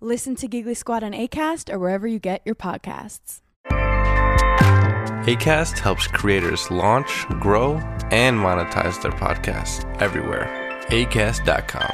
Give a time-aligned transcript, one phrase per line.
[0.00, 3.40] Listen to Giggly Squad on ACAST or wherever you get your podcasts.
[5.26, 7.72] ACAST helps creators launch, grow,
[8.12, 10.46] and monetize their podcasts everywhere.
[10.90, 11.90] ACAST.com.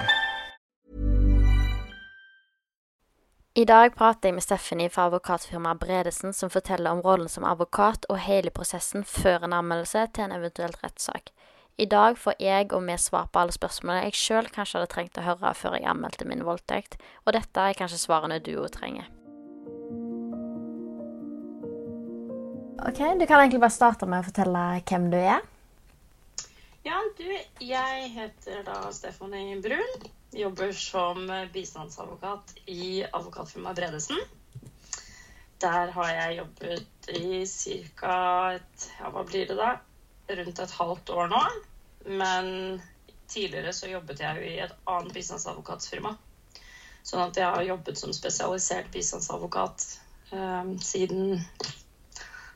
[3.57, 8.07] I dag prater jeg med Stephanie fra advokatfirmaet Bredesen, som forteller om rollen som advokat
[8.09, 11.31] og hele prosessen før en anmeldelse til en eventuelt rettssak.
[11.75, 15.19] I dag får jeg og vi svar på alle spørsmålene jeg sjøl kanskje hadde trengt
[15.19, 19.09] å høre før jeg anmeldte min voldtekt, og dette er kanskje svarene du òg trenger.
[22.85, 25.43] Ok, Du kan egentlig bare starte med å fortelle hvem du er.
[26.85, 27.27] Ja, du,
[27.65, 30.05] jeg heter da Stephanie Brun.
[30.35, 34.21] Jobber som bistandsadvokat i advokatfirmaet Bredesen.
[35.65, 37.43] Der har jeg jobbet i
[37.99, 38.21] ca.
[38.61, 39.73] et Ja, hva blir det da?
[40.29, 41.43] Rundt et halvt år nå.
[42.21, 42.81] Men
[43.29, 46.15] tidligere så jobbet jeg jo i et annet bistandsadvokatsfirma.
[47.05, 49.85] Sånn at jeg har jobbet som spesialisert bistandsadvokat
[50.33, 51.41] um, siden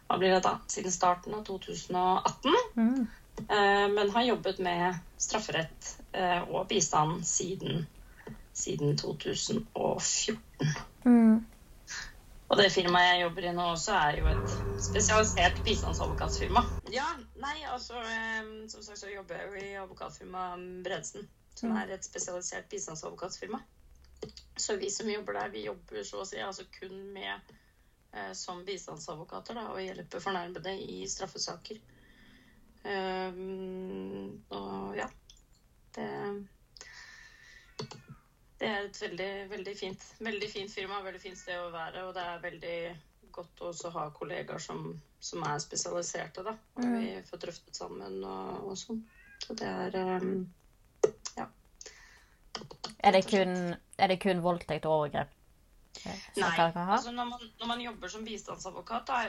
[0.08, 0.54] Hva blir det da?
[0.72, 2.54] Siden starten av 2018.
[3.38, 7.86] Eh, men har jobbet med strafferett uh, og bistand siden,
[8.56, 10.40] siden 2014.
[12.48, 16.62] Og det firmaet jeg jobber i nå også, er jo et spesialisert bistandsadvokatfirma.
[16.94, 17.08] Ja,
[17.42, 22.06] nei, altså eh, Som sagt så jobber jeg jo i advokatfirmaet Bredesen, som er et
[22.06, 23.60] spesialisert bistandsadvokatfirma.
[24.58, 27.52] Så vi som jobber der, vi jobber så å si altså kun med
[28.14, 31.78] eh, som bistandsadvokater da, og hjelper fornærmede i straffesaker.
[32.88, 35.08] Um, og ja
[35.98, 36.06] det,
[38.58, 42.04] det er et veldig, veldig fint, veldig fint firma, veldig fint sted å være.
[42.08, 42.78] Og det er veldig
[43.38, 44.90] godt å også ha kollegaer som,
[45.22, 46.56] som er spesialiserte, da.
[46.80, 49.02] Og vi får drøftet sammen og, og sånn.
[49.44, 50.40] Så det er um,
[51.38, 51.46] ja.
[53.06, 53.54] Er det kun,
[53.98, 55.36] er det kun voldtekt og overgrep?
[56.38, 56.50] Nei.
[56.58, 59.20] Altså når, man, når man jobber som bistandsadvokat, da,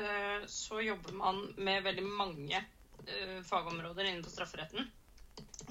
[0.00, 4.88] eh, så jobber man med veldig mange eh, fagområder innenfor strafferetten.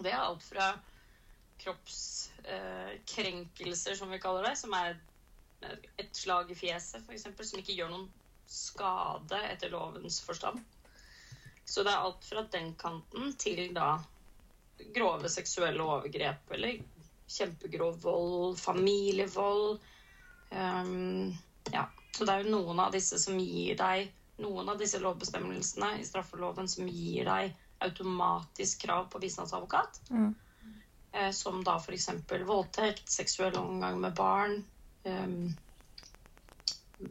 [0.02, 0.73] Det er alt fra
[2.44, 4.98] kroppskrenkelser, som vi kaller det, som er
[5.98, 8.09] et slag i fjeset, f.eks., som ikke gjør noen
[8.50, 10.59] skade etter lovens forstand.
[11.66, 13.96] Så det er alt fra den kanten til da
[14.94, 16.82] grove seksuelle overgrep eller
[17.32, 19.80] kjempegrov vold, familievold.
[20.52, 21.32] Um,
[21.72, 21.88] ja.
[22.14, 24.12] Så det er jo noen av disse som gir deg
[24.44, 27.53] noen av disse lovbestemmelsene i straffeloven som gir deg
[27.86, 30.02] automatisk krav på bistandsadvokat.
[30.12, 30.30] Eh,
[31.31, 32.09] som da f.eks.
[32.47, 34.56] voldtekt, seksuell omgang med barn,
[35.06, 35.53] um,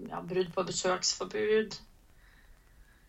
[0.08, 1.76] ja, brudd på besøksforbud,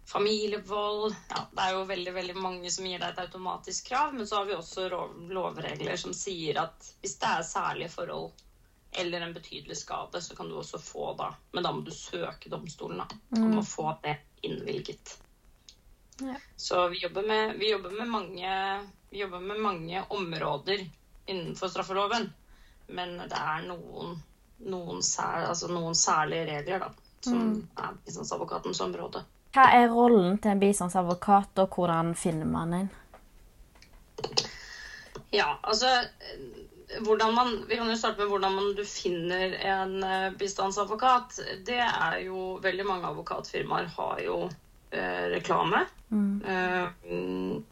[0.05, 4.27] familievold ja, Det er jo veldig veldig mange som gir deg et automatisk krav, men
[4.27, 4.87] så har vi også
[5.31, 8.31] lovregler som sier at hvis det er særlige forhold
[8.93, 12.49] eller en betydelig skade, så kan du også få da Men da må du søke
[12.49, 13.07] domstolen da,
[13.39, 15.15] om å få det innvilget.
[16.21, 16.35] Ja.
[16.55, 18.51] Så vi jobber, med, vi, jobber med mange,
[19.13, 20.85] vi jobber med mange områder
[21.25, 22.33] innenfor straffeloven.
[22.87, 24.15] Men det er noen,
[24.65, 26.87] noen, sær, altså noen særlige regler da,
[27.21, 29.21] som er bistandsadvokatens område.
[29.53, 32.89] Hva er rollen til en bistandsadvokat, og hvordan finner man en?
[35.29, 35.91] Ja, altså
[37.35, 41.37] man, Vi kan jo starte med hvordan man, du finner en eh, bistandsadvokat.
[41.65, 44.49] Det er jo Veldig mange advokatfirmaer har jo
[44.89, 45.85] eh, reklame.
[46.09, 47.63] Eh, mm,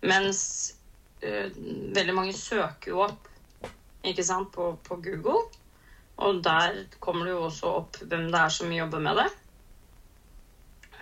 [0.00, 0.77] mens
[1.20, 3.26] veldig mange søker jo opp
[4.06, 5.42] ikke sant, på, på Google.
[6.18, 9.28] Og der kommer det jo også opp hvem det er som jobber med det.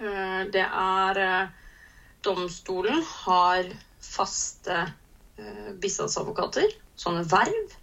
[0.00, 1.54] Eh, det er eh,
[2.26, 3.68] Domstolen har
[4.02, 4.76] faste
[5.38, 7.76] eh, bistandsadvokater, sånne verv,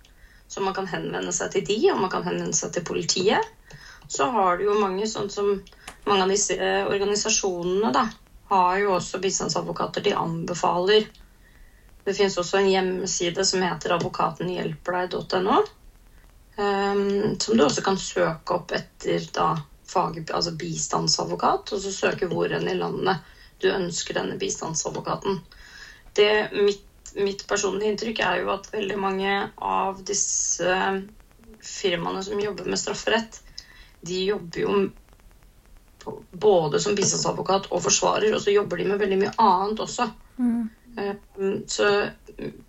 [0.48, 3.50] så man kan henvende seg til de, og man kan henvende seg til politiet.
[4.12, 5.56] Så har du jo mange, sånn som
[6.06, 8.06] mange av disse eh, organisasjonene, da,
[8.52, 11.08] har jo også bistandsadvokater de anbefaler.
[12.04, 15.60] Det finnes også en hjemmeside som heter advokatenhjelperdeg.no,
[16.58, 17.04] um,
[17.40, 19.54] som du også kan søke opp etter da,
[19.88, 23.24] fag, altså bistandsadvokat, og så søke hvor enn i landet
[23.64, 25.40] du ønsker denne bistandsadvokaten.
[26.14, 30.76] Det mitt mitt personlige inntrykk er jo at veldig mange av disse
[31.64, 33.40] firmaene som jobber med strafferett,
[34.02, 34.78] de jobber jo
[36.32, 40.10] både som bistandsadvokat og forsvarer, og så jobber de med veldig mye annet også.
[40.42, 40.66] Mm.
[40.98, 41.16] Eh,
[41.68, 41.88] Så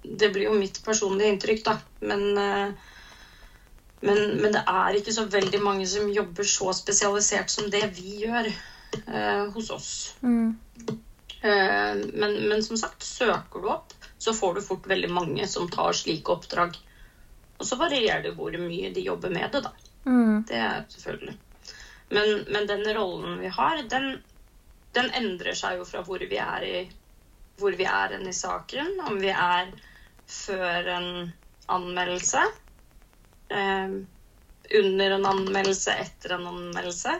[0.02, 1.78] det blir jo mitt personlige inntrykk, da.
[2.00, 2.72] Men, eh,
[4.04, 8.18] men, men det er ikke så veldig mange som jobber så spesialisert som det vi
[8.24, 9.92] gjør eh, hos oss.
[10.22, 10.56] Mm.
[11.40, 15.68] Eh, Men, men som sagt, søker du opp, så får du fort veldig mange som
[15.70, 16.76] tar slike oppdrag.
[17.58, 19.72] Og så varierer det hvor mye de jobber med det, da.
[20.04, 20.44] Mm.
[20.48, 21.36] Det er selvfølgelig.
[22.14, 24.18] Men, men den rollen vi har, den,
[24.96, 26.76] den endrer seg jo fra hvor vi er i
[27.60, 28.98] hvor vi er enn i saken.
[29.08, 29.70] Om vi er
[30.30, 31.08] før en
[31.72, 32.42] anmeldelse,
[33.50, 33.94] eh,
[34.80, 37.14] under en anmeldelse, etter en anmeldelse,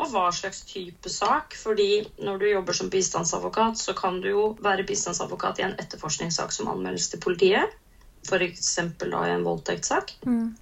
[0.00, 1.54] og hva slags type sak.
[1.58, 6.52] Fordi når du jobber som bistandsadvokat, så kan du jo være bistandsadvokat i en etterforskningssak
[6.54, 7.78] som anmeldes til politiet.
[8.26, 8.74] F.eks.
[9.00, 10.12] da i en voldtektssak.
[10.26, 10.56] Mm.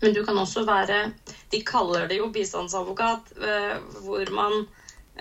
[0.00, 1.12] Men du kan også være
[1.50, 4.66] De kaller det jo bistandsadvokat, eh, hvor man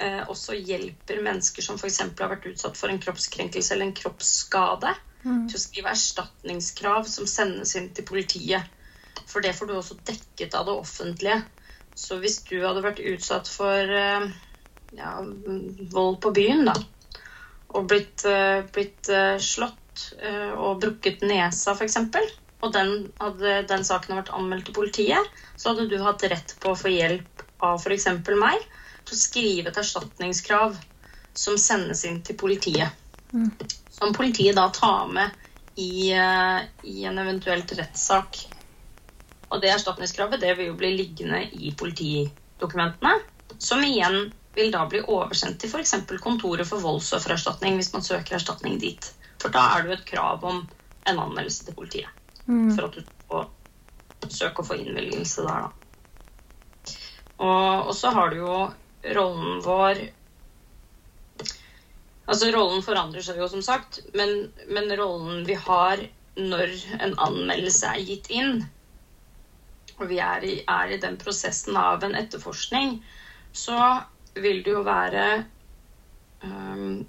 [0.01, 2.00] også hjelper mennesker som f.eks.
[2.01, 5.44] har vært utsatt for en kroppskrenkelse eller en kroppsskade, Mm.
[5.48, 8.72] til å skrive erstatningskrav som sendes inn til politiet.
[9.30, 11.38] For det får du også dekket av det offentlige.
[11.95, 14.25] Så hvis du hadde vært utsatt for eh,
[14.98, 15.13] ja,
[15.94, 16.75] vold på byen, da,
[17.74, 22.00] og blitt, eh, blitt eh, slått eh, og brukket nesa, f.eks.,
[22.63, 26.72] og den, hadde den saken vært anmeldt til politiet, så hadde du hatt rett på
[26.72, 28.07] å få hjelp av f.eks.
[28.40, 28.68] meg
[29.05, 30.77] til å skrive et erstatningskrav
[31.33, 32.89] som sendes inn til politiet.
[33.89, 35.31] Som politiet da tar med
[35.75, 38.39] i, eh, i en eventuelt rettssak.
[39.50, 43.19] Og det erstatningskravet det vil jo bli liggende i politidokumentene,
[43.57, 45.95] som igjen vil da bli oversendt til f.eks.
[46.21, 49.13] Kontoret for voldsoffererstatning hvis man søker erstatning dit.
[49.41, 50.67] For da er det jo et krav om
[51.09, 52.09] en anmeldelse til politiet
[52.45, 52.75] Mm.
[52.75, 55.69] for at du får søke å få innvilgelse der, da.
[57.44, 58.57] Og, og så har du jo
[59.03, 60.05] rollen vår
[62.23, 66.00] Altså, rollen forandrer seg jo, som sagt, men, men rollen vi har
[66.39, 66.71] når
[67.03, 68.61] en anmeldelse er gitt inn,
[69.97, 72.95] og vi er i, er i den prosessen av en etterforskning,
[73.51, 73.75] så
[74.39, 75.25] vil det jo være
[76.41, 77.03] um,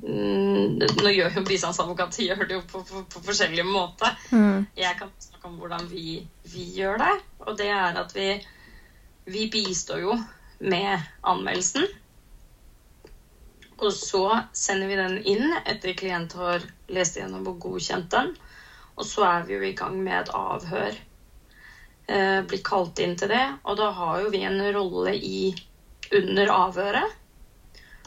[0.00, 4.08] Nå gjør jo bistandsadvokatiet gjør det jo på, på, på forskjellig måte.
[4.32, 4.62] Mm.
[4.78, 7.10] Jeg kan snakke om hvordan vi, vi gjør det.
[7.44, 8.30] Og det er at vi,
[9.28, 10.14] vi bistår jo
[10.60, 11.88] med anmeldelsen.
[13.80, 18.34] Og så sender vi den inn etter klient har lest gjennom og godkjent den.
[19.00, 20.98] Og så er vi jo i gang med et avhør.
[22.10, 23.46] Eh, blir kalt inn til det.
[23.64, 25.54] Og da har jo vi en rolle i
[26.12, 27.16] under avhøret.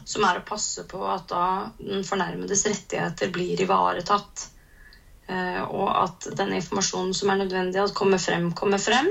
[0.06, 1.46] Som er å passe på at da
[1.80, 4.50] den fornærmedes rettigheter blir ivaretatt.
[5.32, 9.10] Eh, og at den informasjonen som er nødvendig at kommer frem, kommer frem.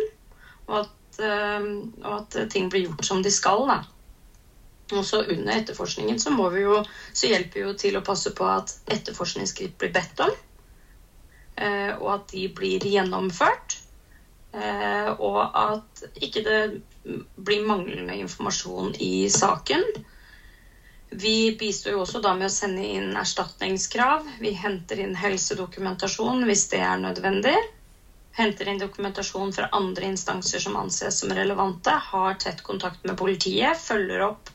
[0.69, 3.67] Og at, og at ting blir gjort som de skal.
[3.69, 3.81] Da.
[4.93, 6.83] Og så under etterforskningen så, må vi jo,
[7.13, 10.31] så hjelper vi jo til å passe på at etterforskningsskritt blir bedt om.
[11.57, 13.79] eh, Og at de blir gjennomført.
[14.55, 16.81] eh, Og at ikke det
[17.37, 19.83] blir manglende informasjon i saken.
[21.11, 24.23] Vi bistår jo også da med å sende inn erstatningskrav.
[24.41, 27.57] Vi henter inn helsedokumentasjon hvis det er nødvendig.
[28.33, 31.91] Henter inn dokumentasjon fra andre instanser som anses som relevante.
[31.91, 33.77] Har tett kontakt med politiet.
[33.77, 34.49] Følger opp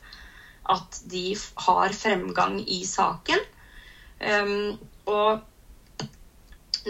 [0.68, 3.44] at de har fremgang i saken.
[4.18, 4.74] Um,
[5.06, 5.44] og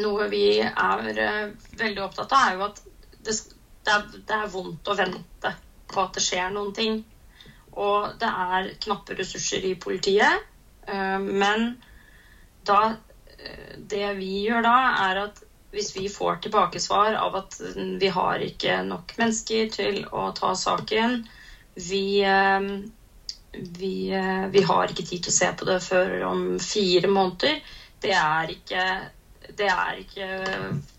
[0.00, 2.80] noe vi er uh, veldig opptatt av, er jo at
[3.20, 3.34] det,
[3.84, 5.52] det, er, det er vondt å vente
[5.92, 7.02] på at det skjer noen ting.
[7.78, 10.48] Og det er knappe ressurser i politiet.
[10.88, 11.74] Uh, Men
[12.66, 14.78] da uh, Det vi gjør da,
[15.10, 20.30] er at hvis vi får tilbakesvar av at vi har ikke nok mennesker til å
[20.36, 21.20] ta saken,
[21.74, 22.60] vi, eh,
[23.52, 27.60] vi, eh, vi har ikke tid til å se på det før om fire måneder,
[28.00, 28.82] det er ikke
[29.48, 30.26] det er ikke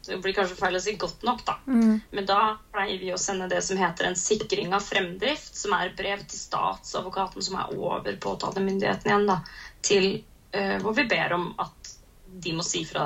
[0.07, 1.53] Det blir kanskje feil å si godt nok, da.
[1.69, 1.99] Mm.
[2.17, 5.91] Men da pleier vi å sende det som heter en sikring av fremdrift, som er
[5.93, 9.37] brev til statsadvokaten som er over påtalemyndigheten igjen, da,
[9.85, 10.07] til
[10.55, 11.93] uh, hvor vi ber om at
[12.25, 13.05] de må si fra,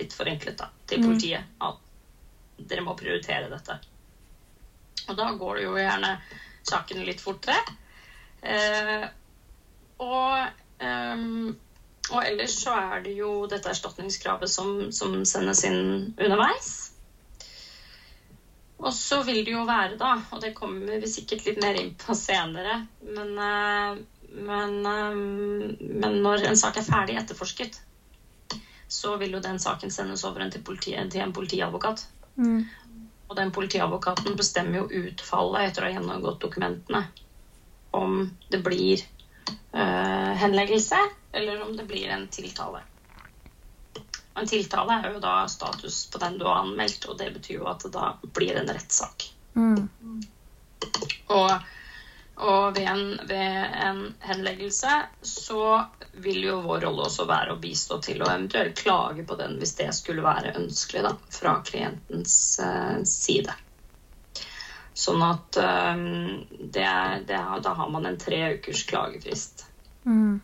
[0.00, 1.86] litt forenklet, da, til politiet at
[2.70, 3.78] dere må prioritere dette.
[5.08, 6.12] Og da går det jo gjerne
[6.66, 7.76] sakene litt fortere.
[8.40, 9.06] Eh,
[10.00, 11.50] og, um,
[12.10, 15.82] og ellers så er det jo dette erstatningskravet som, som sendes inn
[16.14, 16.70] underveis.
[18.80, 21.92] Og så vil det jo være, da, og det kommer vi sikkert litt mer inn
[22.00, 23.98] på senere, men, eh,
[24.48, 25.18] men, eh,
[26.00, 27.76] men når en sak er ferdig etterforsket,
[28.90, 32.02] så vil jo den saken sendes over til, politi, til en politiadvokat.
[32.36, 32.64] Mm.
[33.30, 37.04] Og den politiadvokaten bestemmer jo utfallet etter å ha gjennomgått dokumentene.
[37.94, 39.02] Om det blir
[39.46, 40.98] øh, henleggelse,
[41.32, 42.82] eller om det blir en tiltale.
[44.34, 47.70] En tiltale er jo da status på den du har anmeldt, og det betyr jo
[47.70, 49.28] at det da blir en rettssak.
[49.54, 49.86] Mm.
[51.30, 51.50] Og,
[52.40, 55.84] og ved, en, ved en henleggelse så
[56.24, 59.76] vil jo vår rolle også være å bistå til å eventuelt klage på den hvis
[59.78, 63.54] det skulle være ønskelig da, fra klientens uh, side.
[65.00, 66.00] Sånn at eh,
[66.60, 69.64] det er, det er, da har man en tre ukers klagefrist
[70.04, 70.40] Mm.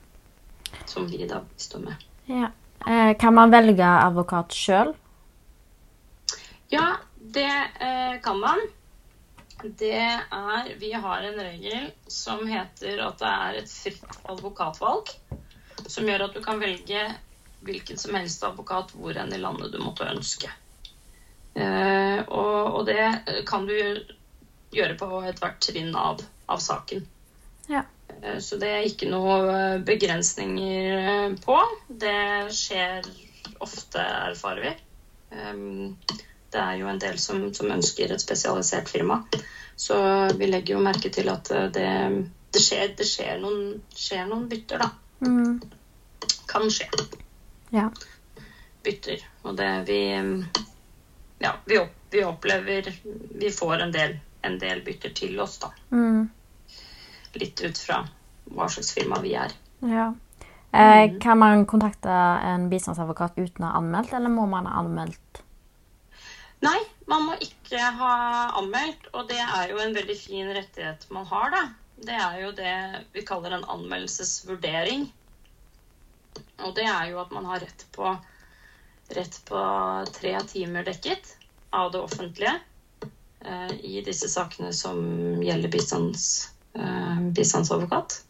[0.84, 1.94] som vi da bistår med.
[2.26, 2.50] Ja.
[2.86, 4.92] Eh, kan man velge advokat sjøl?
[6.68, 7.48] Ja, det
[7.80, 8.60] eh, kan man.
[9.62, 15.12] Det er Vi har en regel som heter at det er et fritt advokatvalg.
[15.86, 17.06] Som gjør at du kan velge
[17.66, 20.50] hvilken som helst advokat hvor enn i landet du måtte ønske.
[21.56, 23.76] Eh, og, og det kan du
[24.76, 26.20] gjøre på ethvert trinn av,
[26.52, 27.06] av saken.
[27.70, 27.82] Ja.
[28.20, 31.58] Eh, Så det er ikke noe begrensninger eh, på.
[31.88, 33.08] Det skjer
[33.64, 34.74] ofte, erfarer vi.
[35.32, 35.96] Um,
[36.56, 39.18] Det er jo en del som, som ønsker et spesialisert firma.
[39.76, 39.96] Så
[40.38, 41.88] vi legger jo merke til at eh, det,
[42.56, 44.88] det, skjer, det skjer, noen, skjer noen bytter, da.
[45.20, 45.58] Mm.
[46.48, 46.88] Kan skje
[47.74, 47.90] Ja.
[48.86, 49.20] bytter.
[49.44, 50.00] Og det vi
[51.44, 52.88] Ja, vi, opp, vi opplever
[53.40, 55.74] Vi får en del, en del bytter til oss, da.
[55.92, 56.30] Mm.
[57.36, 58.00] Litt ut fra
[58.48, 59.52] hva slags firma vi er.
[59.84, 60.14] ja.
[60.72, 62.12] Eh, kan man kontakte
[62.44, 65.42] en bistandsadvokat uten å ha anmeldt, eller må man ha anmeldt?
[66.64, 66.78] Nei,
[67.10, 68.12] man må ikke ha
[68.56, 71.62] anmeldt, og det er jo en veldig fin rettighet man har, da.
[71.96, 72.72] Det er jo det
[73.12, 75.06] vi kaller en anmeldelsesvurdering.
[76.64, 78.12] Og det er jo at man har rett på,
[79.16, 79.60] rett på
[80.16, 81.34] tre timer dekket
[81.76, 82.54] av det offentlige
[83.44, 85.00] eh, i disse sakene som
[85.44, 88.20] gjelder bistands, eh, bistandsadvokat.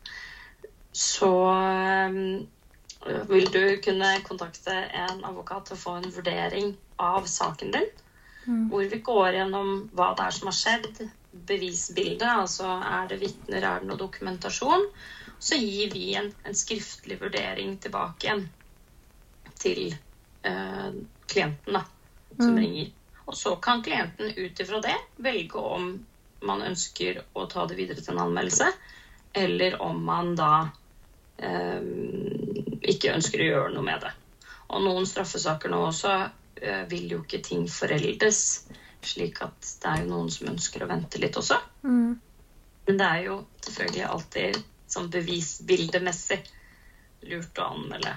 [0.96, 7.90] Så eh, vil du kunne kontakte en advokat og få en vurdering av saken din.
[8.46, 11.00] Hvor vi går gjennom hva det er som har skjedd,
[11.46, 14.86] bevisbildet, altså er det vitner, er det noe dokumentasjon.
[15.38, 18.46] Så gir vi en, en skriftlig vurdering tilbake igjen
[19.60, 19.82] til
[20.46, 20.88] eh,
[21.26, 21.82] klienten da,
[22.38, 22.92] som ringer.
[23.26, 25.90] Og så kan klienten ut ifra det velge om
[26.46, 28.70] man ønsker å ta det videre til en anmeldelse,
[29.36, 30.52] eller om man da
[31.42, 31.82] eh,
[32.86, 34.12] ikke ønsker å gjøre noe med det.
[34.70, 36.14] Og noen straffesaker nå også
[36.88, 38.68] vil jo ikke ting foreldes,
[39.06, 41.58] slik at det er jo noen som ønsker å vente litt også.
[41.86, 42.16] Mm.
[42.86, 43.36] Men det er jo
[43.66, 44.60] selvfølgelig alltid
[44.90, 46.40] sånn bevisbildemessig
[47.26, 48.16] lurt å anmelde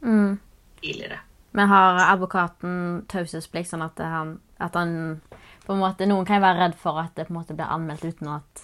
[0.00, 0.38] Mm.
[0.80, 1.18] tidligere.
[1.52, 5.20] Men har advokaten taushetsplikt, sånn at han, at han
[5.66, 7.68] på en måte, Noen kan jo være redd for at det på en måte blir
[7.68, 8.62] anmeldt uten at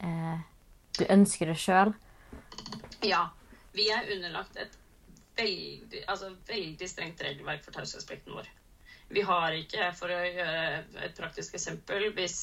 [0.00, 0.40] eh,
[0.98, 1.94] du ønsker det sjøl.
[3.06, 3.28] Ja,
[3.72, 4.74] vi er underlagt et
[5.36, 8.48] veldig, altså veldig strengt regelverk for taushetsplikten vår.
[9.14, 12.38] Vi har ikke, for å gjøre et praktisk eksempel, hvis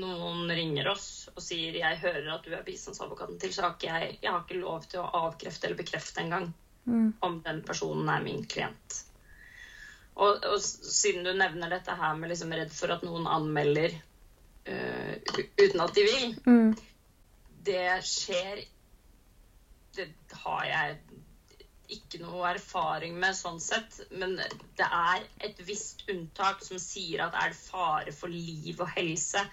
[0.00, 4.32] noen ringer oss og sier jeg hører at du er bistandsadvokaten til sak, jeg, jeg
[4.32, 6.50] har ikke lov til å avkrefte eller bekrefte engang
[6.88, 7.12] Mm.
[7.20, 9.02] om den personen er min klient.
[10.16, 13.92] Og, og siden du nevner dette her med liksom redd for at noen anmelder
[14.64, 15.12] uh,
[15.60, 16.72] uten at de vil, Mm.
[17.68, 18.64] det skjer
[19.92, 20.08] Det
[20.40, 20.96] har jeg
[21.96, 27.36] ikke noe erfaring med sånn sett, men det er et visst unntak som sier at
[27.38, 29.44] er det fare for liv og helse.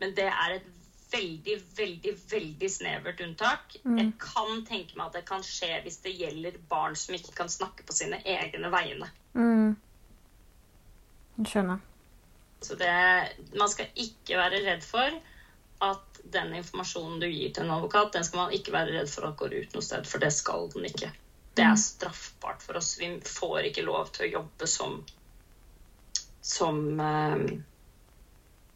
[0.00, 0.70] Men det er et
[1.14, 3.76] veldig, veldig, veldig snevert unntak.
[3.84, 7.50] Jeg kan tenke meg at det kan skje hvis det gjelder barn som ikke kan
[7.52, 9.10] snakke på sine egne vegne.
[9.34, 9.74] Mm.
[11.38, 11.82] Jeg skjønner.
[12.64, 12.90] Så det,
[13.52, 15.20] man skal ikke være redd for
[15.84, 19.28] at den informasjonen du gir til en advokat, den skal man ikke være redd for
[19.28, 21.10] at går ut noe sted, for det skal den ikke.
[21.54, 22.96] Det er straffbart for oss.
[22.98, 24.98] Vi får ikke lov til å jobbe som
[26.44, 27.36] som, eh,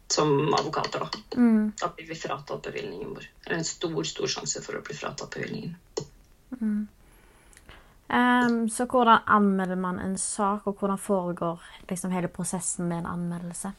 [0.07, 1.09] som advokater, da.
[1.37, 1.71] Mm.
[1.81, 3.27] Da blir vi fratatt bevilgningen vår.
[3.45, 5.75] Eller en stor, stor sjanse for å bli fratatt bevilgningen.
[8.07, 13.11] Em, så hvordan anmelder man en sak, og hvordan foregår liksom hele prosessen med en
[13.11, 13.71] anmeldelse?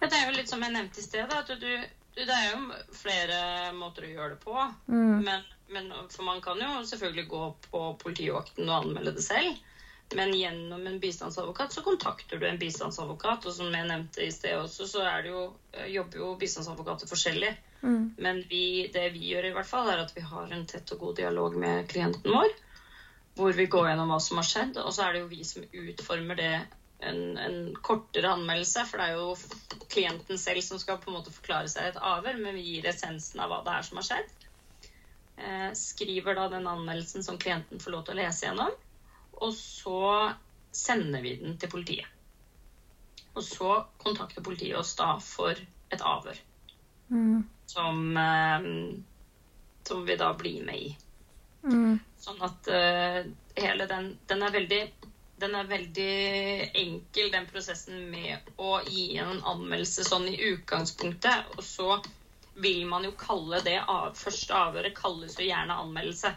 [0.00, 2.54] Ja, det er jo litt som jeg nevnte i sted, at du, du, det er
[2.54, 4.56] jo flere måter å gjøre det på.
[4.88, 5.28] Mm.
[5.28, 9.56] Men, men, for man kan jo selvfølgelig gå på politivakten og anmelde det selv.
[10.14, 13.46] Men gjennom en bistandsadvokat så kontakter du en bistandsadvokat.
[13.46, 17.10] Og som jeg nevnte i sted også, så er det jo, eh, jobber jo bistandsadvokater
[17.10, 17.56] forskjellig.
[17.82, 18.14] Mm.
[18.22, 21.02] Men vi, det vi gjør i hvert fall, er at vi har en tett og
[21.02, 22.54] god dialog med klienten vår.
[23.36, 24.78] hvor vi går gjennom hva som har skjedd.
[24.80, 26.52] Og så er det jo vi som utformer det
[27.04, 31.34] en, en kortere anmeldelse, for det er jo klienten selv som skal på en måte
[31.34, 34.45] forklare seg et avhør, men vi gir essensen av hva det er som har skjedd.
[35.36, 38.76] Eh, skriver da den anmeldelsen som klienten får lov til å lese gjennom,
[39.36, 40.02] og så
[40.72, 42.08] sender vi den til politiet.
[43.36, 45.58] Og så kontakter politiet oss da for
[45.92, 46.38] et avhør.
[47.12, 47.44] Mm.
[47.68, 48.70] Som, eh,
[49.84, 50.94] som vi da blir med i.
[51.66, 51.98] Mm.
[52.22, 53.26] Sånn at eh,
[53.58, 54.80] hele den Den er veldig
[55.36, 56.12] den er veldig
[56.80, 61.50] enkel, den prosessen med å gi en anmeldelse sånn i utgangspunktet.
[61.58, 61.98] Og så
[62.56, 66.32] vil man jo kalle det av, første avhøret kalles jo gjerne anmeldelse.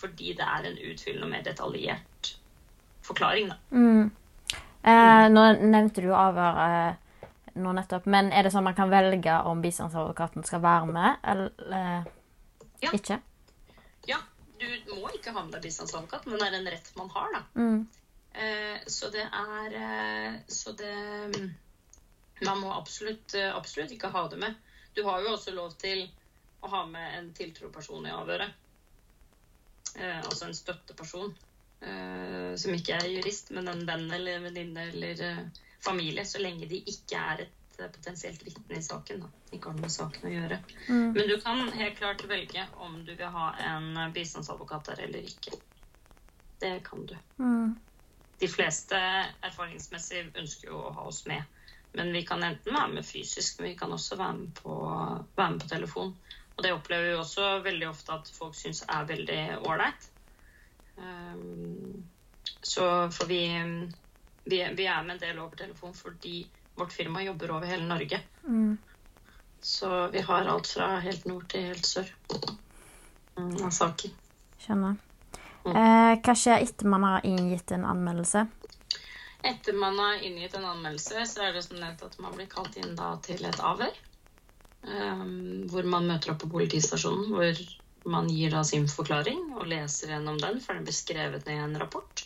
[0.00, 2.30] Fordi det er en utfyllende og mer detaljert
[3.04, 3.56] forklaring, da.
[3.74, 4.10] Mm.
[4.82, 7.26] Eh, nå nevnte du avhør eh,
[7.60, 12.06] nå nettopp, men er det sånn man kan velge om bistandsadvokaten skal være med, eller
[12.80, 12.92] Ja.
[12.96, 13.18] ikke?
[14.08, 14.16] Ja,
[14.60, 17.42] du må ikke ha med deg bistandsadvokat, men det er en rett man har, da.
[17.60, 17.86] Mm.
[18.32, 20.94] Eh, så det er eh, Så det
[22.46, 24.54] Man må absolutt, eh, absolutt ikke ha det med.
[25.00, 26.02] Du har jo også lov til
[26.60, 28.50] å ha med en tiltroperson i avhøret.
[29.96, 31.30] Eh, altså en støtteperson.
[31.80, 35.38] Eh, som ikke er jurist, men en venn eller venninne eller eh,
[35.80, 36.26] familie.
[36.28, 39.24] Så lenge de ikke er et eh, potensielt vitne i saken.
[39.24, 39.30] Da.
[39.56, 40.58] Ikke har noe med saken å gjøre.
[40.90, 41.06] Mm.
[41.16, 45.32] Men du kan helt klart velge om du vil ha en eh, bistandsadvokat der eller
[45.32, 45.56] ikke.
[46.60, 47.72] Det kan du Mm.
[48.40, 48.98] de fleste
[49.48, 51.40] erfaringsmessig ønsker jo å ha oss med.
[51.92, 54.74] Men vi kan enten være med fysisk, men vi kan også være med på,
[55.36, 56.14] være med på telefon.
[56.56, 60.10] Og det opplever vi også veldig ofte at folk syns er veldig ålreit.
[61.00, 62.04] Um,
[62.62, 63.42] så for vi,
[64.44, 66.42] vi, vi er med en del over telefon fordi
[66.76, 68.20] vårt firma jobber over hele Norge.
[68.44, 68.78] Mm.
[69.60, 72.12] Så vi har alt fra helt nord til helt sør
[73.36, 74.14] mm, av saken.
[74.60, 74.96] Skjønner.
[75.64, 75.74] Mm.
[75.76, 78.46] Eh, hva skjer etter man har inngitt en anmeldelse?
[79.42, 82.76] Etter man har inngitt en anmeldelse, så er det som nevnt at man blir kalt
[82.76, 83.94] inn til et avhør.
[84.80, 87.62] Um, hvor man møter opp på politistasjonen, hvor
[88.10, 91.64] man gir da sin forklaring og leser gjennom den, for den blir skrevet ned i
[91.64, 92.24] en rapport,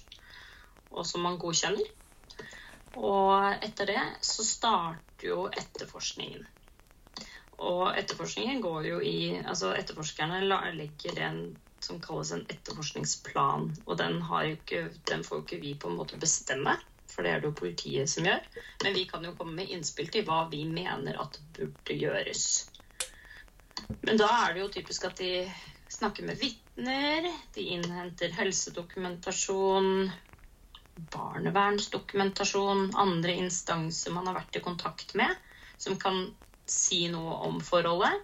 [0.94, 1.86] og som man godkjenner.
[2.94, 6.46] Og etter det så starter jo etterforskningen.
[7.64, 10.40] Og etterforskningen går jo i Altså etterforskerne
[10.74, 11.38] legger en
[11.84, 13.68] som kalles en etterforskningsplan.
[13.86, 16.76] Og den, ikke, den får jo ikke vi på en måte bestemme,
[17.14, 18.42] for det er det jo politiet som gjør.
[18.82, 22.44] Men vi kan jo komme med innspill til hva vi mener at burde gjøres.
[24.02, 25.46] Men da er det jo typisk at de
[25.94, 30.10] snakker med vitner, de innhenter helsedokumentasjon,
[31.14, 35.30] barnevernsdokumentasjon, andre instanser man har vært i kontakt med,
[35.78, 36.26] som kan
[36.66, 38.22] si noe om forholdet.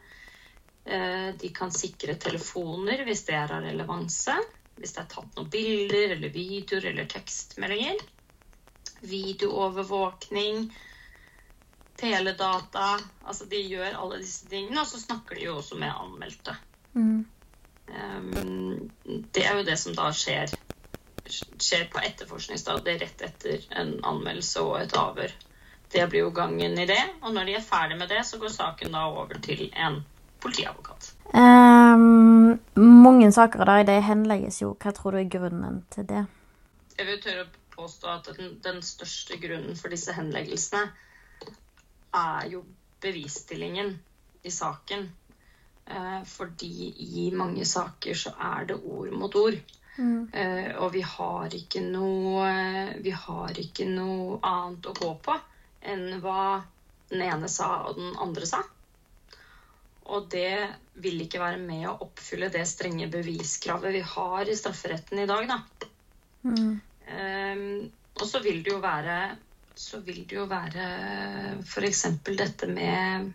[0.85, 4.37] Eh, De kan sikre telefoner hvis det er av relevanse.
[4.81, 8.00] Hvis det er tatt noen bilder eller videoer eller tekstmeldinger.
[9.00, 10.70] Videoovervåkning,
[12.00, 12.98] teledata.
[13.24, 16.56] Altså de gjør alle disse tingene, og så snakker de jo også med anmeldte.
[16.92, 17.26] Mm.
[17.90, 18.90] Um,
[19.34, 20.52] Det er jo det som da skjer,
[21.26, 25.34] skjer på etterforskningsstadiet rett etter en anmeldelse og et avhør.
[25.90, 28.52] Det blir jo gangen i det, og når de er ferdig med det, så går
[28.54, 30.04] saken da over til en
[30.40, 31.14] politiadvokat.
[31.34, 34.76] Um, mange saker i dag det henlegges jo.
[34.80, 36.24] Hva tror du er grunnen til det?
[36.98, 37.50] Jeg vil tørre å
[37.81, 40.85] påstå at den, den største grunnen for disse henleggelsene
[42.16, 42.62] er jo
[43.01, 43.95] bevisstillingen
[44.43, 45.09] i saken.
[45.87, 49.57] Eh, fordi i mange saker så er det ord mot ord.
[49.97, 50.29] Mm.
[50.33, 52.51] Eh, og vi har ikke noe
[53.03, 55.35] Vi har ikke noe annet å gå på
[55.81, 56.61] enn hva
[57.11, 58.61] den ene sa og den andre sa.
[60.11, 60.71] Og det
[61.03, 65.51] vil ikke være med å oppfylle det strenge beviskravet vi har i strafferetten i dag,
[65.51, 65.59] da.
[66.47, 66.79] Mm.
[67.11, 67.88] Ehm,
[68.20, 69.20] og så vil det jo være
[69.81, 70.87] så vil det jo være
[71.64, 72.03] f.eks.
[72.27, 73.31] dette med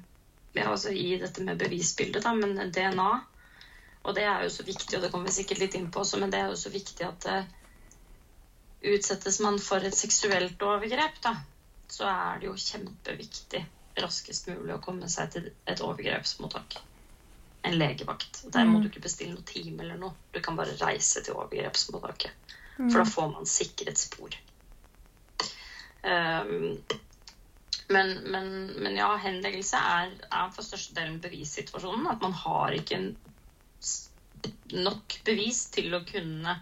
[0.56, 3.12] ja, altså I dette med bevisbildet, da, men DNA.
[4.06, 6.20] Og det er jo så viktig, og det kommer vi sikkert litt inn på også,
[6.22, 7.48] men det er jo så viktig at uh,
[8.94, 11.34] utsettes man for et seksuelt overgrep, da,
[11.92, 13.64] så er det jo kjempeviktig
[14.00, 16.78] raskest mulig å komme seg til et overgrepsmottak.
[17.66, 18.44] En legevakt.
[18.54, 20.14] Der må du ikke bestille noe time eller noe.
[20.32, 22.56] Du kan bare reise til overgrepsmottaket.
[22.78, 24.36] For da får man sikret spor.
[26.06, 26.78] Um,
[27.88, 28.50] men, men,
[28.82, 32.08] men ja, henleggelse er, er for størstedelen bevissituasjonen.
[32.12, 33.12] At man har ikke en
[34.76, 36.60] nok bevis til å kunne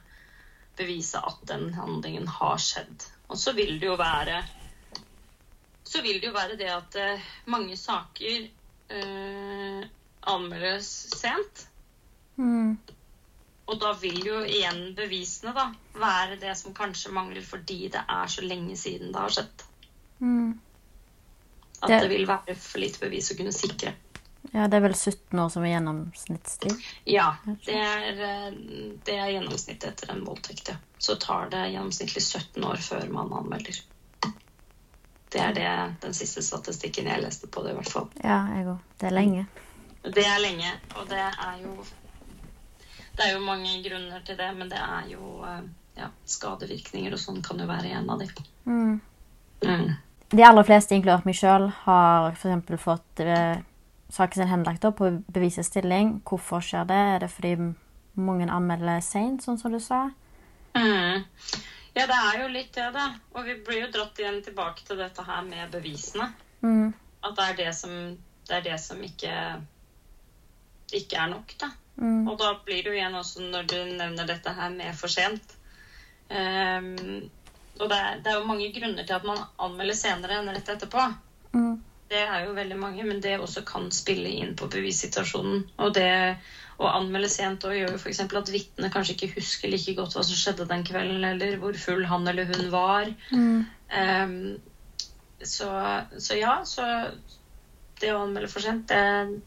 [0.78, 3.08] bevise at den handlingen har skjedd.
[3.30, 4.42] Og så vil det jo være
[5.94, 8.48] så vil det jo være det at eh, mange saker
[8.98, 9.84] eh,
[10.32, 11.68] anmeldes sent.
[12.36, 12.80] Mm.
[13.66, 18.28] Og da vil jo igjen bevisene da være det som kanskje mangler fordi det er
[18.32, 19.64] så lenge siden det har skjedd.
[20.20, 20.60] Mm.
[21.82, 23.94] At Det- det vil være for lite bevis å kunne sikre.
[24.52, 26.76] Ja, det er vel 17 år som er gjennomsnittstid.
[27.06, 28.52] Ja, det er, eh,
[29.06, 30.70] det er gjennomsnittet etter en voldtekt.
[30.70, 30.76] Ja.
[31.00, 33.80] Så tar det gjennomsnittlig 17 år før man anmelder.
[35.30, 38.10] Det er det, den siste statistikken jeg leste på det, i hvert fall.
[38.24, 38.80] Ja, jeg òg.
[39.00, 39.48] Det er lenge.
[40.04, 41.86] Det er lenge, og det er jo
[43.14, 45.66] Det er jo mange grunner til det, men det er jo eh,
[46.00, 48.30] ja, skadevirkninger og sånn kan jo være en av de.
[48.66, 48.96] Mm.
[49.64, 49.92] Mm.
[50.34, 52.74] De aller fleste, inkludert meg sjøl, har f.eks.
[52.82, 53.62] fått eh,
[54.14, 56.18] saken sin henlagt opp på bevisets stilling.
[56.26, 57.04] Hvorfor skjer det?
[57.14, 57.54] Er det fordi
[58.18, 60.08] mange anmelder seint, sånn som du sa?
[60.74, 61.22] Mm.
[61.94, 63.12] Ja, det er jo litt det, da.
[63.38, 66.32] Og vi blir jo dratt igjen tilbake til dette her med bevisene.
[66.66, 66.90] Mm.
[67.22, 67.94] At det er det som,
[68.50, 69.36] det er det som ikke,
[70.98, 71.70] ikke er nok, da.
[72.02, 72.28] Mm.
[72.28, 75.56] Og da blir det jo igjen også når du nevner dette her med for sent.
[76.30, 77.30] Um,
[77.80, 80.72] og det er, det er jo mange grunner til at man anmelder senere enn rett
[80.74, 81.06] etterpå.
[81.54, 81.76] Mm.
[82.14, 85.64] Det er jo veldig mange, men det også kan spille inn på bevissituasjonen.
[85.82, 86.12] Og det
[86.82, 88.22] å anmelde sent og gjør jo f.eks.
[88.26, 92.06] at vitnet kanskje ikke husker like godt hva som skjedde den kvelden, eller hvor full
[92.10, 93.10] han eller hun var.
[93.34, 93.66] Mm.
[93.94, 94.38] Um,
[95.44, 95.70] så,
[96.18, 96.86] så ja, så
[98.02, 99.42] det å anmelde for sent, det,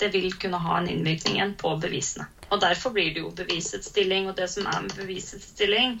[0.00, 2.26] det vil kunne ha en innvirkning på bevisene.
[2.50, 4.28] Og derfor blir det jo bevisets stilling.
[4.28, 5.96] Og det som er med bevisets stilling,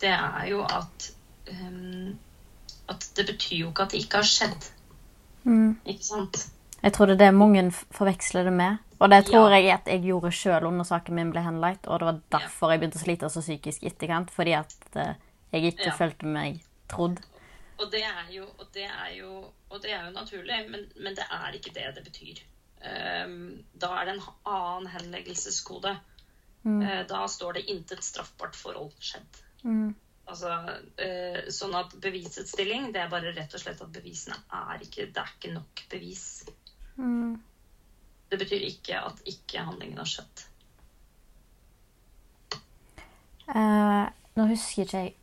[0.00, 1.10] det er jo at
[1.50, 2.18] um,
[2.90, 4.70] at det betyr jo ikke at det ikke har skjedd.
[5.44, 5.76] Mm.
[5.86, 6.40] Ikke sant?
[6.82, 7.62] Jeg tror det er det mange
[7.94, 8.76] forveksler det med.
[8.98, 9.56] Og det tror Ja.
[9.56, 11.86] jeg at jeg gjorde sjøl under saken min ble henlagt.
[11.86, 14.30] Og det var derfor jeg begynte å slite så psykisk i etterkant.
[14.30, 15.14] Fordi at eh,
[15.52, 15.96] jeg ikke Ja.
[15.96, 17.20] følte meg trodd.
[17.78, 21.14] Og det er jo, og det er jo, og det er jo naturlig, men, men
[21.14, 22.42] det er ikke det det betyr.
[22.80, 25.96] Ehm, da er det en annen henleggelseskode.
[26.62, 26.82] Mm.
[26.82, 29.42] Eh, da står det 'intet straffbart forhold skjedd'.
[29.64, 29.94] Mm.
[30.30, 30.50] Altså,
[30.96, 35.06] eh, sånn at bevisets stilling, det er bare rett og slett at bevisene er ikke
[35.06, 36.44] Det er ikke nok bevis.
[36.96, 37.42] Mm.
[38.30, 40.44] Det betyr ikke at ikke handlingen har skjedd.
[43.50, 45.14] Eh, nå husker ikke jeg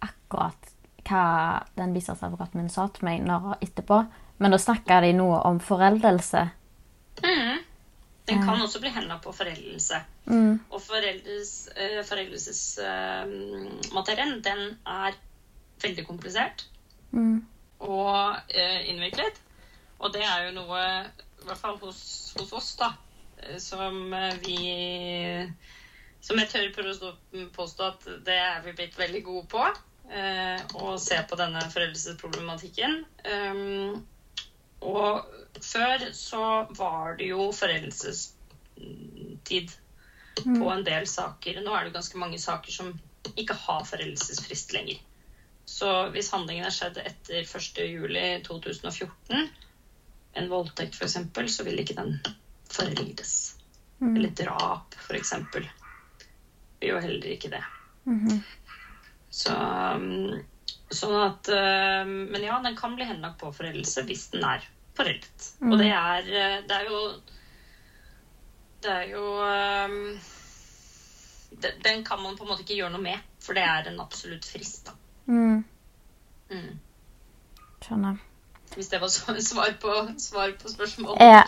[0.00, 0.70] akkurat
[1.04, 1.24] hva
[1.76, 4.06] den bistandsadvokaten min sa til meg når, etterpå,
[4.38, 6.46] men da snakka de noe om foreldelse.
[7.22, 7.58] Mhm.
[8.26, 9.98] Den kan også bli henda på foreldelse.
[10.24, 10.60] Mm.
[10.70, 15.12] Og foreldes, eh, foreldelsesmaterien, den er
[15.82, 16.64] veldig komplisert
[17.12, 17.46] Mm.
[17.80, 19.32] og eh, innviklet.
[19.98, 21.04] Og det er jo noe,
[21.42, 22.92] i hvert fall hos, hos oss, da,
[23.42, 24.56] eh, som vi
[26.24, 27.14] Som jeg tør påstå,
[27.52, 29.66] påstå at det er vi blitt veldig gode på.
[30.74, 33.04] Å se på denne foreldelsesproblematikken.
[34.84, 35.24] Og
[35.64, 39.72] før så var det jo foreldelsestid
[40.44, 41.60] på en del saker.
[41.64, 43.00] Nå er det ganske mange saker som
[43.34, 44.98] ikke har foreldelsesfrist lenger.
[45.64, 49.48] Så hvis handlingen er skjedd etter 1.7.2014,
[50.34, 51.16] en voldtekt f.eks.,
[51.56, 52.18] så vil ikke den
[52.68, 53.56] foreldes.
[54.02, 54.16] Mm.
[54.16, 55.32] Eller drap, f.eks.
[55.54, 55.68] Vil
[56.90, 57.64] jo heller ikke det.
[58.04, 58.42] Mhm.
[59.34, 60.42] Så um,
[60.94, 64.62] Sånn at um, Men ja, den kan bli henlagt på foreldelse hvis den er
[64.96, 65.48] foreldet.
[65.60, 67.00] Og det er uh, Det er jo
[68.84, 70.18] Det er jo um,
[71.62, 74.00] det, Den kan man på en måte ikke gjøre noe med, for det er en
[74.00, 74.86] absolutt frist.
[74.86, 74.92] da.
[75.26, 75.64] Mm.
[76.50, 76.78] Mm.
[77.82, 78.16] Skjønner.
[78.74, 79.08] Hvis det var
[79.50, 81.22] svar på, svar på spørsmålet.
[81.22, 81.44] Ja.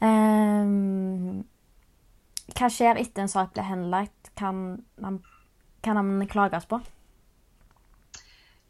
[0.00, 1.44] Um,
[2.54, 4.30] hva skjer etter en sak blir henlagt?
[4.36, 5.22] Kan man,
[5.82, 6.80] kan man klages på?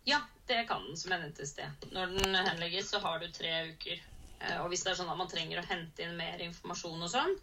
[0.06, 1.86] Ja, det kan den, som jeg nevnte i sted.
[1.94, 4.00] Når den henlegges, så har du tre uker.
[4.40, 7.10] Eh, Og hvis det er sånn at man trenger å hente inn mer informasjon og
[7.12, 7.36] sånn,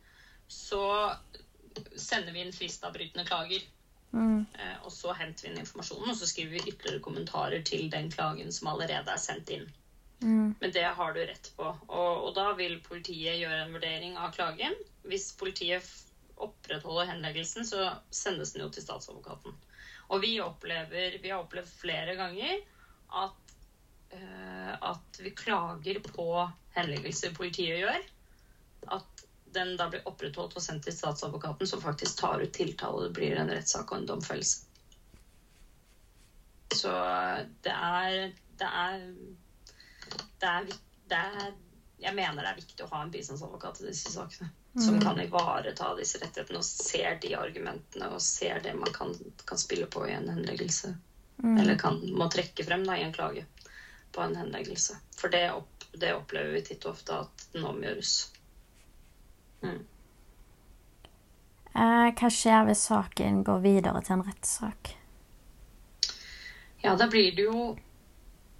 [0.51, 0.81] så
[1.95, 3.63] sender vi inn fristavbrytende klager.
[4.11, 4.45] Mm.
[4.53, 8.11] Eh, Og så henter vi inn informasjonen, og så skriver vi ytterligere kommentarer til den
[8.11, 9.69] klagen som allerede er sendt inn.
[10.21, 10.53] Mm.
[10.59, 11.65] Men det har du rett på.
[11.87, 14.75] Og, og da vil politiet gjøre en vurdering av klagen.
[15.09, 15.87] Hvis politiet
[16.41, 19.55] opprettholder henleggelsen, så sendes den jo til statsadvokaten.
[20.11, 22.61] Og vi opplever, vi har opplevd flere ganger
[23.11, 23.53] at,
[24.13, 26.27] uh, at vi klager på
[26.75, 28.07] henleggelser politiet gjør.
[28.97, 33.15] At den da blir opprettholdt og sendt til statsadvokaten, som faktisk tar ut tiltale, det
[33.15, 34.63] blir en rettssak og en domfellelse.
[36.71, 36.91] Så
[37.65, 39.01] det er, det er
[40.39, 40.71] det er,
[41.11, 41.51] det er
[42.01, 44.47] Jeg mener det er viktig å ha en bistandsadvokat i disse sakene.
[44.79, 49.11] Som kan ivareta disse rettighetene og ser de argumentene og ser det man kan,
[49.45, 50.93] kan spille på i en henleggelse.
[51.43, 53.45] Eller kan, må trekke frem da, i en klage
[54.11, 54.97] på en henleggelse.
[55.17, 58.15] For det, opp, det opplever vi titt og ofte at den omgjøres.
[59.63, 59.79] Mm.
[61.71, 64.95] Eh, hva skjer hvis saken går videre til en rettssak?
[66.81, 67.77] Ja, da blir det jo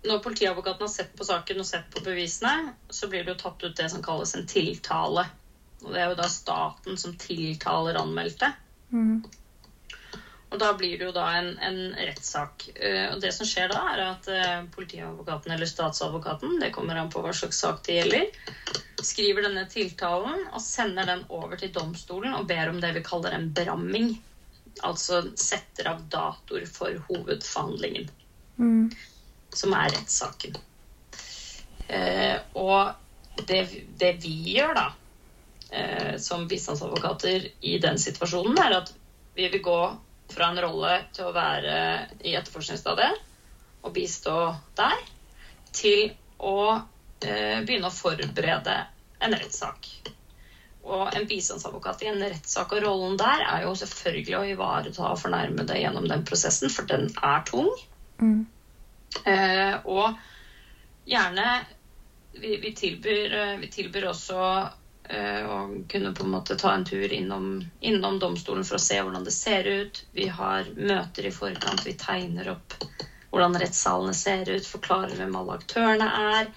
[0.01, 3.61] Når politiadvokaten har sett på saken og sett på bevisene, så blir det jo tatt
[3.61, 5.27] ut det som kalles en tiltale.
[5.83, 8.49] Og det er jo da staten som tiltaler anmeldte.
[8.89, 9.19] Mm.
[10.51, 12.65] Og da blir det jo da en, en rettssak.
[12.75, 17.11] Eh, Og det som skjer da, er at eh, politiadvokaten eller statsadvokaten, det kommer an
[17.13, 18.27] på hva slags sak det gjelder,
[19.01, 23.33] skriver denne tiltalen og sender den over til domstolen og ber om det vi kaller
[23.37, 24.11] en bramming.
[24.87, 28.11] Altså setter av datoer for hovedforhandlingen,
[28.61, 28.91] Mm.
[29.55, 30.53] som er rettssaken.
[31.87, 32.91] Eh, og
[33.47, 33.63] det,
[33.99, 34.85] det vi gjør da,
[35.71, 38.93] eh, som bistandsadvokater i den situasjonen, er at
[39.35, 39.79] vi vil gå
[40.33, 41.75] fra en rolle til å være
[42.23, 43.27] i etterforskningsstadiet
[43.81, 44.35] og bistå
[44.77, 45.03] der,
[45.73, 48.75] til å eh, begynne å forberede
[49.21, 49.89] en rettssak.
[50.81, 55.77] Og en bistandsadvokat i en rettssak og rollen der er jo selvfølgelig å ivareta fornærmede
[55.77, 57.69] gjennom den prosessen, for den er tung.
[58.21, 58.45] Mm.
[59.27, 60.17] Eh, og
[61.09, 61.47] gjerne
[62.33, 64.41] vi, vi, tilbyr, eh, vi tilbyr også
[65.11, 68.99] eh, å kunne på en måte ta en tur innom, innom domstolen for å se
[69.01, 70.03] hvordan det ser ut.
[70.15, 72.77] Vi har møter i forkant, vi tegner opp
[73.31, 76.49] hvordan rettssalene ser ut, forklarer hvem alle aktørene er,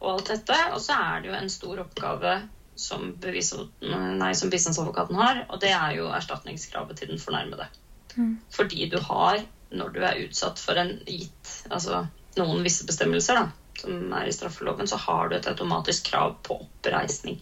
[0.00, 0.58] og alt dette.
[0.74, 2.36] Og så er det jo en stor oppgave
[2.78, 3.52] som, bevis,
[3.82, 7.66] nei, som bistandsadvokaten har, og det er jo erstatningskravet til den fornærmede.
[8.14, 8.36] Mm.
[8.54, 9.42] Fordi du har,
[9.74, 12.04] når du er utsatt for en gitt Altså
[12.38, 13.48] noen visse bestemmelser da,
[13.80, 17.40] som er i straffeloven, så har du et automatisk krav på oppreisning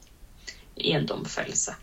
[0.82, 1.74] i en domfellelse.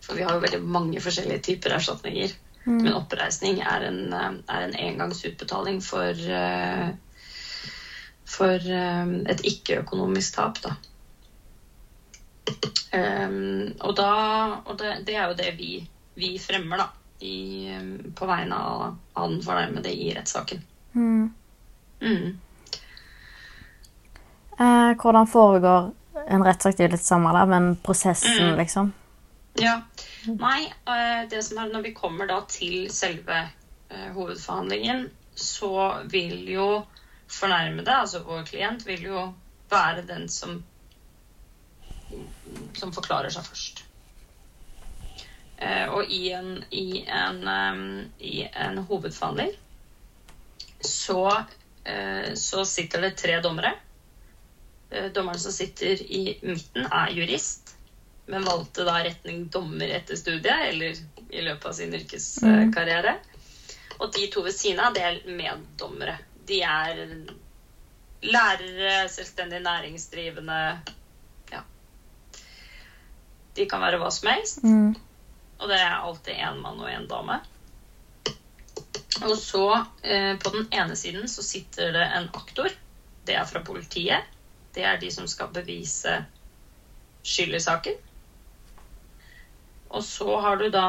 [0.00, 2.34] For vi har jo veldig mange forskjellige typer erstatninger.
[2.66, 2.80] Mm.
[2.82, 6.90] Men oppreisning er en, eh, er en engangsutbetaling for, eh,
[8.26, 10.76] for eh, et ikke-økonomisk tap, da.
[12.96, 14.10] Um, og da,
[14.64, 15.70] og det, det er jo det vi,
[16.14, 16.88] vi fremmer, da.
[17.20, 17.72] I,
[18.14, 20.60] på vegne av, av den fornærmede i rettssaken.
[20.92, 21.30] Mm.
[22.00, 22.34] Mm.
[24.58, 25.90] Eh, hvordan foregår
[26.26, 26.78] en rettssak?
[26.80, 28.56] Er jo litt samme, da, men prosessen, Mm.
[28.58, 28.92] liksom?
[29.58, 29.80] Ja.
[30.26, 33.38] Nei, eh, det som er når vi kommer da til selve
[33.90, 36.86] eh, hovedforhandlingen, så vil jo
[37.28, 39.34] fornærmede, altså vår klient, vil jo
[39.70, 40.62] være den som
[42.78, 43.80] som forklarer seg først.
[45.58, 47.40] Eh, og i en, i en,
[48.20, 49.50] i en hovedforhandling
[50.86, 51.44] så,
[52.38, 53.72] så sitter det tre dommere.
[54.90, 57.76] Eh, dommeren som sitter i midten, er jurist,
[58.26, 60.94] men valgte da retning dommer etter studiet, eller
[61.30, 63.16] i løpet av sin yrkeskarriere.
[63.98, 66.18] Og de to ved siden av, det er meddommere.
[66.46, 67.02] De er
[68.26, 70.60] lærere, selvstendig næringsdrivende
[71.52, 71.62] Ja.
[73.54, 74.62] De kan være hva som helst.
[74.62, 74.94] Mm.
[75.58, 77.40] Og det er alltid én mann og én dame.
[79.24, 82.68] Og så, eh, på den ene siden, så sitter det en aktor.
[83.24, 84.35] Det er fra politiet.
[84.76, 86.18] Det er de som skal bevise
[87.26, 87.96] skyld i saken.
[89.88, 90.86] Og så har du da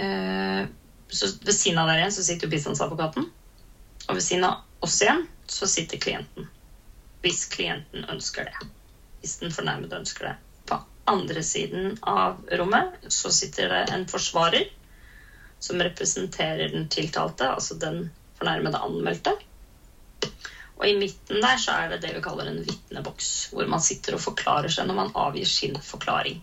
[0.00, 0.64] eh,
[1.14, 3.28] Ved siden av der igjen så sitter jo bistandsadvokaten.
[4.08, 6.48] Og ved siden av oss igjen så sitter klienten.
[7.22, 8.66] Hvis klienten ønsker det.
[9.20, 10.34] Hvis den fornærmede ønsker det.
[10.68, 14.66] På andre siden av rommet så sitter det en forsvarer
[15.64, 19.32] som representerer den tiltalte, altså den fornærmede anmeldte.
[20.74, 24.16] Og i midten der så er det det vi kaller en vitneboks, hvor man sitter
[24.16, 26.40] og forklarer seg når man avgir sin forklaring.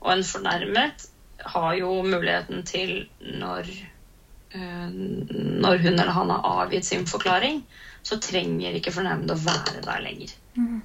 [0.00, 1.06] Og en fornærmet
[1.54, 7.62] har jo muligheten til når eh, når hun eller han har avgitt sin forklaring,
[8.02, 10.34] så trenger ikke fornærmede å være der lenger.
[10.56, 10.80] Mhm.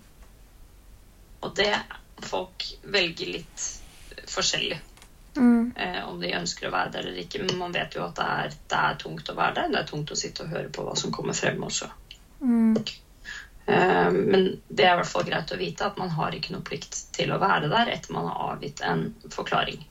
[1.46, 1.74] Og det
[2.26, 3.66] folk velger litt
[4.32, 4.80] forskjellig
[5.36, 5.72] Mm.
[5.76, 7.42] eh, om de ønsker å være der eller ikke.
[7.44, 9.72] Men man vet jo at det er, det er tungt å være der.
[9.74, 11.90] Det er tungt å sitte og høre på hva som kommer frem også.
[12.42, 12.78] Mm.
[13.66, 16.62] Eh, men det er i hvert fall greit å vite at man har ikke noe
[16.66, 19.84] plikt til å være der etter man har avgitt en forklaring.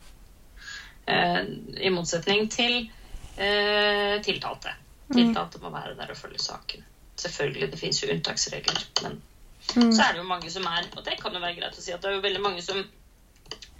[1.07, 1.42] Eh,
[1.85, 2.80] I motsetning til
[3.37, 4.72] eh, tiltalte.
[5.12, 6.85] Tiltalte må være der og følge saken.
[7.20, 9.20] Selvfølgelig, det fins jo unntaksregler, men
[9.74, 9.92] Mm.
[9.96, 11.92] så er det jo mange som er Og det kan jo være greit å si
[11.94, 12.83] at det er jo veldig mange som,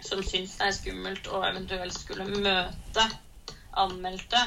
[0.03, 3.05] som syns det er skummelt å eventuelt skulle møte
[3.75, 4.41] anmeldte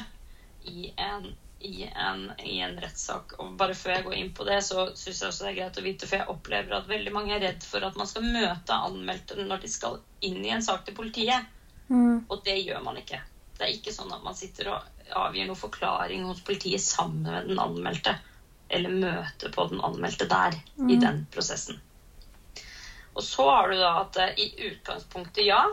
[0.69, 3.35] i en, i en, i en rettssak.
[3.41, 5.81] Og bare før jeg går inn på det, så syns jeg også det er greit
[5.81, 8.77] å vite, for jeg opplever at veldig mange er redd for at man skal møte
[8.77, 11.49] anmeldte når de skal inn i en sak til politiet.
[11.89, 12.25] Mm.
[12.29, 13.21] Og det gjør man ikke.
[13.59, 17.49] Det er ikke sånn at man sitter og avgir noen forklaring hos politiet sammen med
[17.51, 18.15] den anmeldte.
[18.69, 20.55] Eller møter på den anmeldte der,
[20.93, 21.79] i den prosessen.
[23.19, 25.65] Og så har du da at eh, i utgangspunktet, ja,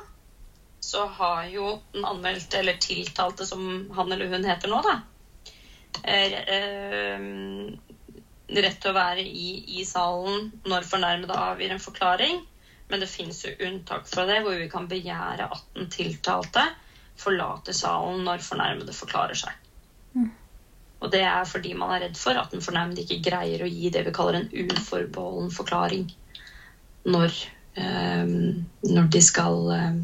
[0.81, 4.95] så har jo den anmeldte, eller tiltalte som han eller hun heter nå, da,
[6.09, 6.39] eh,
[8.55, 12.41] rett til å være i, i salen når fornærmede avgir en forklaring.
[12.89, 16.65] Men det fins jo unntak fra det, hvor vi kan begjære at den tiltalte
[17.17, 19.53] forlater salen når fornærmede forklarer seg.
[21.01, 23.89] Og det er fordi man er redd for at den fornærmede ikke greier å gi
[23.93, 26.05] det vi kaller en uforbeholden forklaring
[27.05, 27.35] når,
[27.77, 28.25] eh,
[28.89, 29.97] når de skal eh,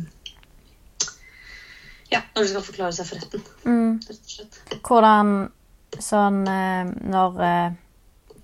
[2.12, 4.00] Ja, når de skal forklare seg for retten, Mm.
[4.08, 4.60] rett og slett.
[4.84, 5.52] Hvordan
[6.00, 7.40] sånn eh, når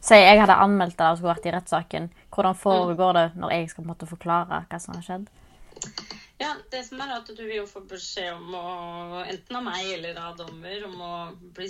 [0.08, 2.06] Si jeg hadde anmeldt det og skulle vært i rettssaken.
[2.32, 5.26] Hvordan foregår det når jeg skal på en måte forklare hva som har skjedd?
[6.40, 9.90] Ja, det som er at du vil jo få beskjed om å Enten av meg
[9.98, 11.12] eller av dommer om å
[11.58, 11.68] bli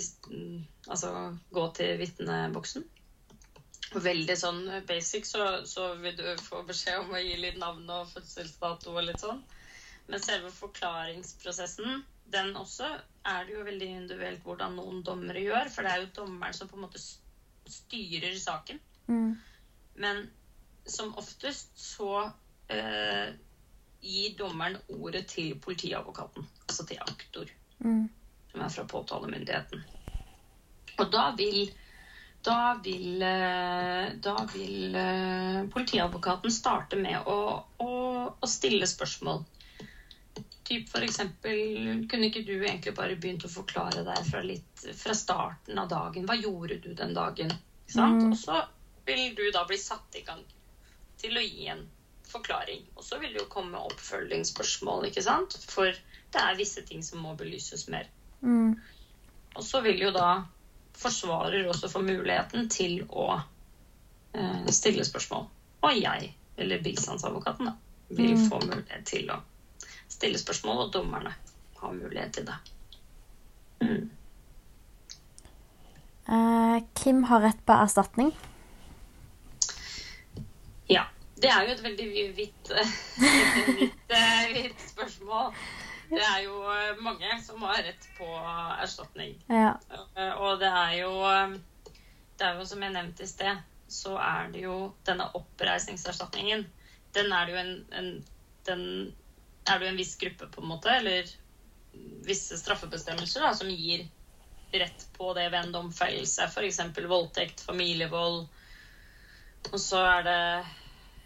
[0.86, 1.10] Altså
[1.56, 2.84] gå til vitneboksen.
[3.94, 8.10] Veldig sånn basic, så, så vil du få beskjed om å gi litt navn og
[8.10, 9.40] fødselsdato og litt sånn.
[10.08, 12.88] Men selve forklaringsprosessen, den også
[13.28, 15.72] er det jo veldig individuelt hvordan noen dommere gjør.
[15.72, 17.00] For det er jo dommeren som på en måte
[17.68, 18.80] styrer saken.
[19.08, 19.34] Mm.
[20.04, 20.22] Men
[20.88, 22.12] som oftest så
[22.72, 23.32] eh,
[24.04, 28.08] gir dommeren ordet til politiadvokaten, altså til aktor, Mm.
[28.50, 29.82] som er fra påtalemyndigheten.
[30.98, 31.68] Og da vil
[32.44, 37.92] da vil, eh, da vil eh, politiadvokaten starte med å, å,
[38.40, 39.44] å stille spørsmål.
[40.68, 45.16] Typ for eksempel, kunne ikke du egentlig bare begynt å forklare deg fra, litt, fra
[45.16, 46.28] starten av dagen?
[46.28, 47.54] Hva gjorde du den dagen?
[47.96, 48.30] Mm.
[48.30, 48.60] Og så
[49.08, 50.44] vil du da bli satt i gang
[51.18, 51.86] til å gi en
[52.28, 52.84] forklaring.
[52.94, 55.56] Og så vil det jo komme oppfølgingsspørsmål, ikke sant?
[55.72, 58.10] For det er visse ting som må belyses mer.
[58.44, 58.76] Mm.
[59.56, 60.44] Og så vil jo da
[60.98, 63.40] forsvarer også få muligheten til å
[64.34, 65.46] eh, stille spørsmål.
[65.86, 67.74] Og jeg, eller bistandsadvokaten, da,
[68.08, 68.48] vil Mm.
[68.50, 69.40] få mulighet til å
[70.08, 71.34] stille spørsmål, og dommerne
[71.78, 72.56] har mulighet til det.
[73.80, 74.10] Mm.
[76.28, 78.32] Uh, Kim har rett på erstatning.
[80.90, 81.04] Ja.
[81.38, 82.06] Det er jo et veldig
[82.36, 82.70] vidt,
[83.22, 84.14] vidt, vidt,
[84.54, 85.52] vidt spørsmål.
[86.08, 88.28] Det er jo eh, mange som har rett på
[88.82, 89.34] erstatning.
[89.48, 89.74] Ja.
[90.16, 91.56] Eh, Og det er jo eh,
[92.38, 96.66] Det er jo som jeg nevnte i sted, så er det jo denne oppreisningserstatningen.
[97.16, 98.10] Den er det jo en, en
[98.68, 98.82] Den
[99.66, 101.28] er det jo en viss gruppe, på en måte, eller
[102.24, 104.06] visse straffebestemmelser, da, som gir
[104.72, 106.46] rett på det ved en domfellelse.
[106.48, 106.80] F.eks.
[107.08, 108.46] voldtekt, familievold.
[109.72, 110.40] Og så er det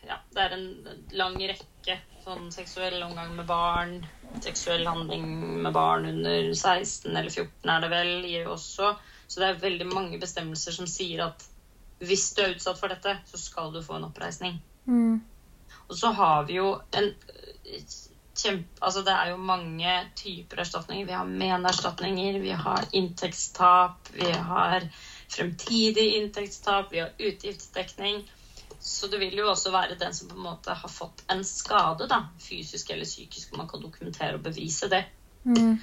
[0.08, 3.96] Ja, det er en lang rekke sånn seksuell omgang med barn,
[4.44, 5.26] seksuell handling
[5.64, 8.92] med barn under 16 eller 14 er det vel, gir jo også.
[9.26, 11.44] Så det er veldig mange bestemmelser som sier at
[12.02, 14.58] hvis du er utsatt for dette, så skal du få en oppreisning.
[14.86, 15.20] Mm.
[15.86, 17.84] Og så har vi jo en øh,
[18.38, 18.82] kjempe...
[18.82, 21.06] Altså det er jo mange typer erstatninger.
[21.06, 24.88] Vi har menerstatninger, vi har inntektstap, vi har
[25.30, 28.24] fremtidig inntektstap, vi har utgiftsdekning.
[28.82, 32.08] Så det vil jo også være den som på en måte har fått en skade,
[32.10, 35.04] da, fysisk eller psykisk, man kan dokumentere og bevise det
[35.44, 35.78] Mm.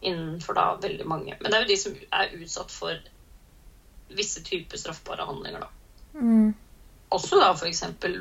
[0.00, 1.36] innenfor da veldig mange.
[1.40, 2.98] Men det er jo de som er utsatt for
[4.08, 5.68] visse typer straffbare handlinger, da.
[6.14, 6.54] Mm.
[7.08, 8.18] Også da eksempel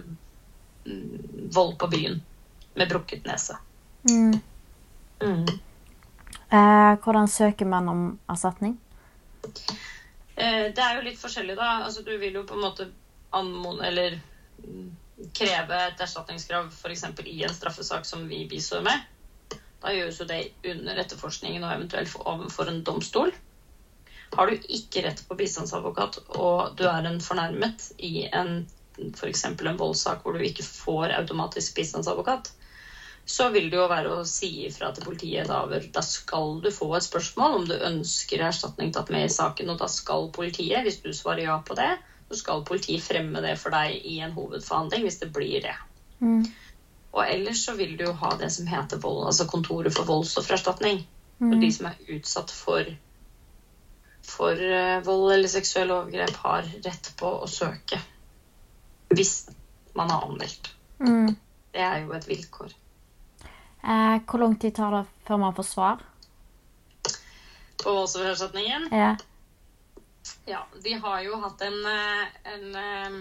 [0.85, 2.21] mm, vold på byen
[2.75, 3.57] med brukket nese.
[4.09, 4.39] Mm.
[5.21, 5.47] Mm.
[6.49, 8.77] Eh, hvordan søker man om erstatning?
[10.35, 11.83] Eh, det er jo litt forskjellig, da.
[11.83, 12.89] Altså, du vil jo på en måte
[13.35, 14.19] anmode eller
[14.63, 14.87] mm,
[15.33, 17.03] kreve et erstatningskrav f.eks.
[17.25, 19.03] i en straffesak som vi bistår med.
[19.81, 23.33] Da gjøres jo det under etterforskningen og eventuelt for- overfor en domstol.
[24.35, 28.65] Har du ikke rett på bistandsadvokat, og du er en fornærmet i en
[28.97, 29.43] f.eks.
[29.45, 32.51] en voldssak hvor du ikke får automatisk bistandsadvokat,
[33.27, 35.59] så vil det jo være å si ifra til politiet da.
[35.67, 39.81] Da skal du få et spørsmål om du ønsker erstatning tatt med i saken, og
[39.81, 41.91] da skal politiet, hvis du svarer ja på det,
[42.27, 45.75] så skal politiet fremme det for deg i en hovedforhandling hvis det blir det.
[46.19, 46.43] Mm.
[47.15, 51.05] Og ellers så vil du jo ha det som heter vold, altså Kontoret for voldsoffererstatning.
[51.39, 51.51] Mm.
[51.51, 52.89] Og de som er utsatt for,
[54.25, 58.01] for eh, vold eller seksuelle overgrep, har rett på å søke.
[59.13, 59.47] Hvis
[59.97, 60.73] man har anmeldt.
[60.99, 61.32] Mm.
[61.73, 62.75] Det er jo et vilkår.
[63.88, 66.05] Eh, hvor lang tid tar det før man får svar?
[67.84, 69.15] På voldsoffererstatningen Ja.
[70.48, 73.18] Ja, de har jo hatt en, eh, en, eh,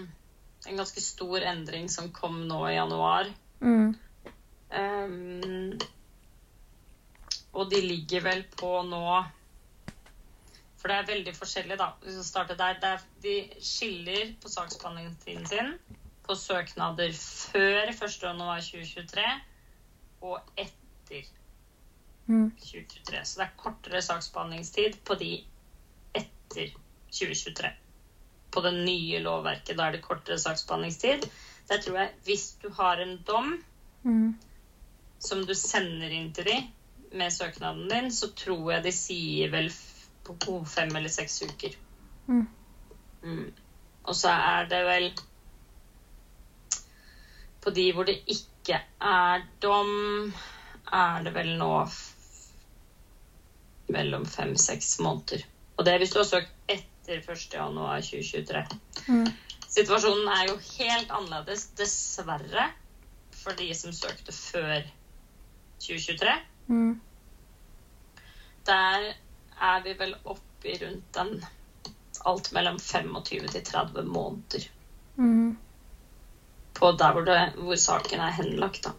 [0.67, 3.33] en ganske stor endring som kom nå i januar.
[3.61, 3.95] Mm.
[4.69, 5.79] Um,
[7.53, 9.23] og de ligger vel på nå
[10.77, 11.87] For det er veldig forskjellig, da.
[12.03, 15.71] Hvis vi starter der, der De skiller på saksbehandlingstiden sin
[16.27, 19.23] på søknader før 1.1.2023
[20.21, 21.23] og etter
[22.27, 22.51] Mm.
[22.59, 23.25] 2023.
[23.25, 25.31] Så det er kortere saksbehandlingstid på de
[26.13, 26.86] etter 2023.
[28.51, 31.27] På det nye lovverket, da er det kortere saksbehandlingstid.
[31.69, 33.57] Der tror jeg hvis du har en dom
[34.03, 34.33] Mm.
[35.19, 36.57] som du sender inn til de
[37.17, 39.71] med søknaden din, så tror jeg de sier vel
[40.23, 41.75] på fem eller seks uker.
[42.27, 42.47] Mm.
[43.23, 43.53] Mm.
[44.03, 45.11] Og så er det vel
[47.61, 50.31] På de hvor det ikke er dom,
[50.93, 51.71] er det vel nå
[53.91, 55.43] mellom fem-seks måneder.
[55.75, 58.63] Og det er hvis du har søkt etter 1.1.2023.
[59.07, 59.27] Mm.
[59.67, 62.69] Situasjonen er jo helt annerledes, dessverre,
[63.35, 64.87] for de som søkte før
[65.83, 66.33] 2023.
[66.67, 66.95] Mm.
[68.67, 69.11] Der
[69.57, 71.45] er vi vel oppe i rundt den
[72.27, 74.67] alt mellom 25 til 30 måneder
[75.17, 75.57] Mm.
[76.73, 78.83] på der hvor, det, hvor saken er henlagt.
[78.83, 78.91] Da.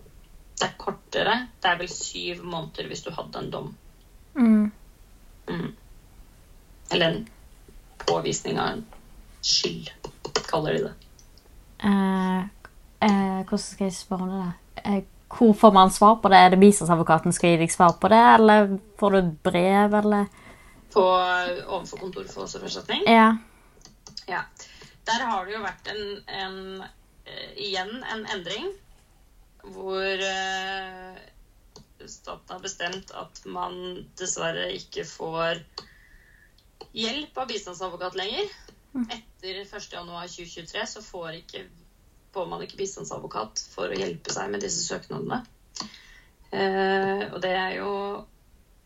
[0.59, 1.35] Det er kortere.
[1.63, 3.69] Det er vel syv måneder hvis du hadde en dom.
[4.35, 4.73] Mm.
[5.49, 5.77] Mm.
[6.91, 7.29] Eller en
[8.09, 8.85] påvisning av en
[9.43, 9.91] skyld,
[10.49, 10.95] kaller de det.
[11.85, 12.41] Eh,
[13.07, 14.83] eh, hvordan skal jeg spørre om det?
[14.85, 16.37] Eh, hvor får man svar på det?
[16.37, 20.27] Er det bistandsadvokaten skal gi deg svar på det, eller får du et brev, eller?
[20.93, 21.05] På,
[21.69, 23.05] overfor Kontoret for voldsoffererstatning.
[23.07, 23.37] Ja.
[24.29, 24.43] Ja.
[25.09, 26.59] Der har det jo vært en, en
[27.29, 28.71] eh, igjen en endring
[29.69, 31.21] hvor eh,
[32.07, 33.79] staten har bestemt at man
[34.21, 35.63] dessverre ikke får
[36.99, 38.49] hjelp av bistandsadvokat lenger.
[39.11, 41.65] Etter 1.1.2023 så får, ikke,
[42.35, 45.43] får man ikke bistandsadvokat for å hjelpe seg med disse søknadene.
[46.49, 47.93] Uh, og det er jo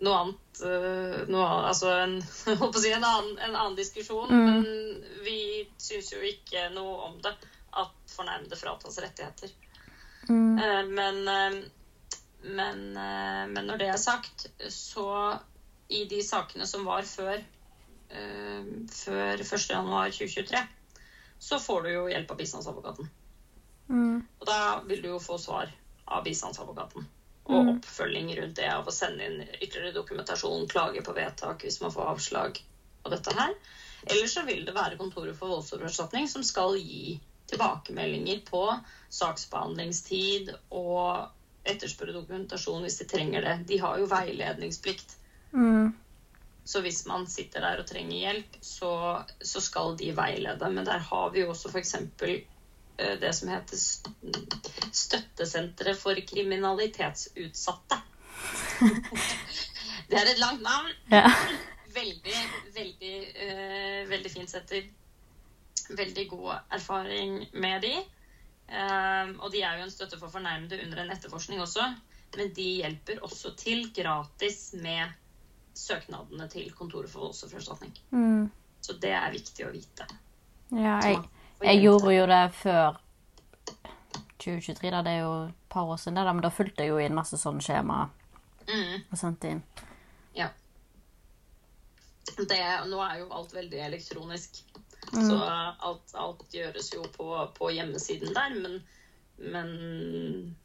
[0.02, 2.16] noe annet eh, noe, Altså en,
[2.58, 4.48] holdt på å si en, annen, en annen diskusjon, Mm.
[4.48, 7.36] men vi syns jo ikke noe om det.
[7.72, 9.52] At fornærmede fratas rettigheter.
[10.26, 10.58] Mm.
[10.58, 11.62] Uh, men, uh,
[12.42, 12.82] men,
[13.54, 15.06] men når det er sagt, så
[15.88, 17.38] i de sakene som var før,
[18.12, 20.62] eh, før 1.1.2023,
[21.42, 23.08] så får du jo hjelp av bistandsadvokaten.
[23.90, 24.20] Mm.
[24.40, 25.70] Og da vil du jo få svar
[26.06, 27.04] av bistandsadvokaten.
[27.50, 27.72] Og Mm.
[27.72, 32.12] oppfølging rundt det av å sende inn ytterligere dokumentasjon, klage på vedtak hvis man får
[32.12, 32.60] avslag
[33.04, 33.50] og dette her.
[34.06, 37.18] Eller så vil det være Kontoret for voldsoffererstatning som skal gi
[37.50, 38.62] tilbakemeldinger på
[39.10, 41.26] saksbehandlingstid og
[41.68, 43.56] etterspørre dokumentasjon hvis de trenger det.
[43.66, 45.16] De har jo veiledningsplikt.
[45.52, 45.90] Mm.
[46.64, 48.92] Så hvis man sitter der og trenger hjelp, så,
[49.42, 50.70] så skal de veilede.
[50.70, 51.96] Men der har vi jo også f.eks.
[52.98, 53.82] det som heter
[54.92, 57.98] Støttesenteret for kriminalitetsutsatte.
[60.08, 60.90] det er et langt navn.
[61.10, 61.26] Ja.
[61.92, 62.38] Veldig,
[62.72, 64.86] veldig, uh, veldig fint setter.
[65.92, 67.96] Veldig god erfaring med de.
[68.72, 71.84] Um, og de er jo en støtte for fornærmede under en etterforskning også.
[72.38, 75.10] Men de hjelper også til gratis med
[75.74, 77.92] søknadene til Kontoret for voldsoffererstatning.
[78.10, 78.50] Mm.
[78.82, 80.06] Så det er viktig å vite.
[80.74, 81.20] ja jeg,
[81.62, 82.98] jeg gjorde jo det før
[84.42, 85.02] 2023, da.
[85.06, 87.38] Det er jo et par år siden, da, men da fulgte jeg jo inn masse
[87.40, 88.08] sånne skjema
[88.62, 89.62] Mm, og sendte inn.
[90.38, 90.46] ja.
[92.38, 94.60] Det, nå er jo alt veldig elektronisk.
[95.12, 95.24] Mm.
[95.26, 97.26] Så alt, alt gjøres jo på,
[97.58, 98.54] på hjemmesiden der.
[98.54, 98.76] Men,
[99.36, 99.70] men,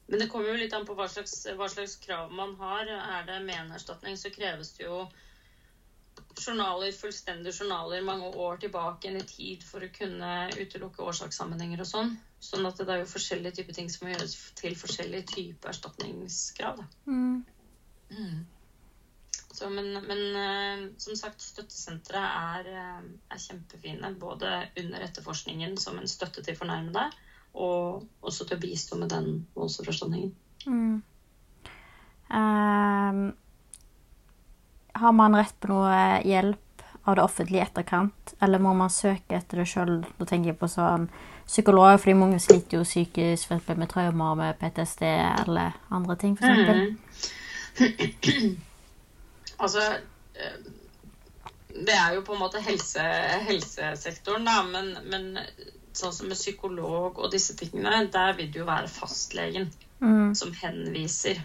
[0.05, 2.89] men det kommer jo litt an på hva slags, hva slags krav man har.
[2.89, 5.05] Er det menerstatning, så kreves det jo
[6.37, 11.89] journaler, fullstendige journaler mange år tilbake enn i tid for å kunne utelukke årsakssammenhenger og
[11.89, 12.11] sånn.
[12.43, 16.83] Sånn at det er jo forskjellige typer ting som må gjøres til forskjellige typer erstatningskrav.
[17.09, 17.41] Mm.
[18.11, 18.45] Mm.
[19.57, 24.13] Så, men, men eh, som sagt, støttesenteret er, eh, er kjempefine.
[24.21, 27.07] Både under etterforskningen som en støtte til fornærmede,
[27.57, 30.31] og også til å bistå med den voldsoffererstatningen.
[30.67, 31.01] Mm.
[32.27, 33.21] Um,
[34.97, 39.37] har man rett på noe hjelp av det offentlige i etterkant, eller må man søke
[39.37, 40.01] etter det sjøl?
[40.19, 41.07] Da tenker jeg på sånn
[41.47, 45.05] psykolog, fordi mange sliter jo psykisk med traumer, med PTSD
[45.45, 46.79] eller andre ting, for eksempel.
[49.57, 49.81] Altså
[50.37, 50.57] eh,
[51.73, 53.01] Det er jo på en måte helse,
[53.47, 55.23] helsesektoren, da, men, men
[55.97, 59.69] sånn som med psykolog og disse tingene, der vil det jo være fastlegen
[59.99, 60.35] Mm.
[60.37, 61.39] som henviser,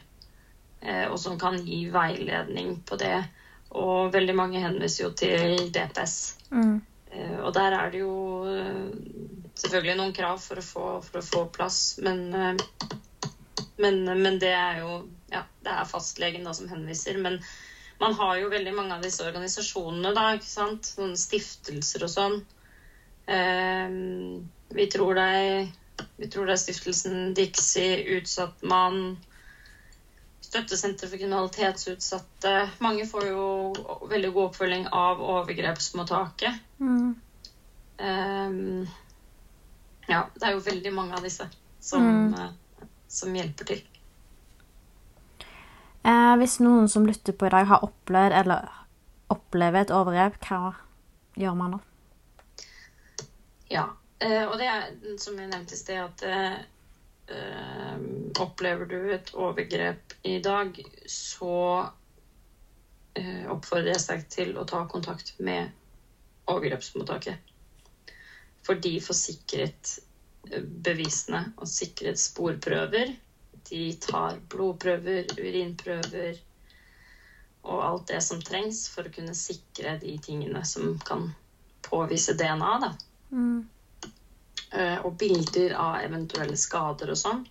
[0.82, 3.24] eh, og som kan gi veiledning på det.
[3.70, 6.34] Og veldig mange henviser jo til DPS.
[6.50, 6.82] Mm.
[7.12, 8.92] Eh, Og der er det jo eh,
[9.56, 12.28] selvfølgelig noen krav for å få, for å få plass, men,
[13.78, 17.16] men, men det er jo Ja, det er fastlegen da som henviser.
[17.16, 17.38] Men
[18.00, 20.84] man har jo veldig mange av disse organisasjonene, da, ikke sant?
[20.92, 22.42] Sånne stiftelser og sånn.
[23.26, 23.88] Eh,
[24.72, 25.66] Vi tror er,
[26.16, 29.18] vi tror er stiftelsen Dixie, Utsatt mann,
[30.40, 32.54] støttesenter for kriminalitetsutsatte.
[32.80, 33.44] Mange får jo
[34.08, 36.56] veldig god oppfølging av overgrepsmottaket.
[36.80, 37.14] Mm.
[38.02, 38.88] Um,
[40.08, 41.46] ja, det er jo veldig mange av disse
[41.80, 42.34] som, Mm.
[42.34, 43.82] eh, som hjelper til.
[46.04, 48.68] Eh, hvis noen som lytter på i dag, har opplevd eller
[49.30, 50.74] opplever et overgrep, hva
[51.36, 51.78] gjør man da?
[53.72, 53.86] Ja,
[54.20, 54.92] eh, og det er
[55.22, 56.58] som jeg nevnte i sted, at eh,
[58.42, 60.76] opplever du et overgrep i dag,
[61.08, 61.54] så
[63.16, 65.72] eh, oppfordrer jeg sterkt til å ta kontakt med
[66.52, 67.38] overgrepsmottaket.
[68.66, 69.96] For de får sikret
[70.84, 73.14] bevisene og sikret sporprøver.
[73.70, 76.40] De tar blodprøver, urinprøver
[77.62, 81.28] og alt det som trengs for å kunne sikre de tingene som kan
[81.86, 82.72] påvise DNA.
[82.82, 82.90] da.
[83.32, 83.62] Mm.
[84.72, 87.42] Eh, og bilder av eventuelle skader og sånn.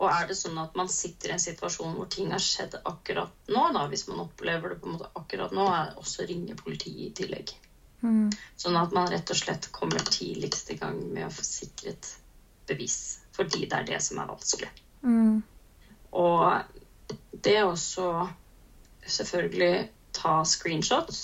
[0.00, 3.50] Og er det sånn at man sitter i en situasjon hvor ting har skjedd akkurat
[3.52, 7.02] nå, da, hvis man opplever det på en måte akkurat nå, er også ringe politiet
[7.04, 7.52] i tillegg.
[8.00, 8.30] Mm.
[8.56, 12.14] Sånn at man rett og slett kommer tidligst i gang med å få sikret
[12.70, 13.18] bevis.
[13.36, 14.70] Fordi det er det som er vanskelig.
[15.04, 15.42] Mm.
[16.16, 18.06] Og det er også
[19.04, 19.84] selvfølgelig
[20.16, 21.20] ta screenshots.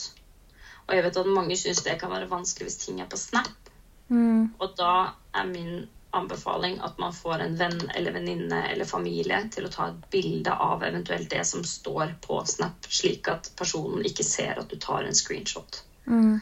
[0.87, 3.65] Og jeg vet at mange syns det kan være vanskelig hvis ting er på Snap.
[4.09, 4.48] Mm.
[4.59, 5.86] Og da er min
[6.16, 10.52] anbefaling at man får en venn eller venninne eller familie til å ta et bilde
[10.52, 15.04] av eventuelt det som står på Snap, slik at personen ikke ser at du tar
[15.04, 15.82] en screenshot.
[16.07, 16.38] Mm.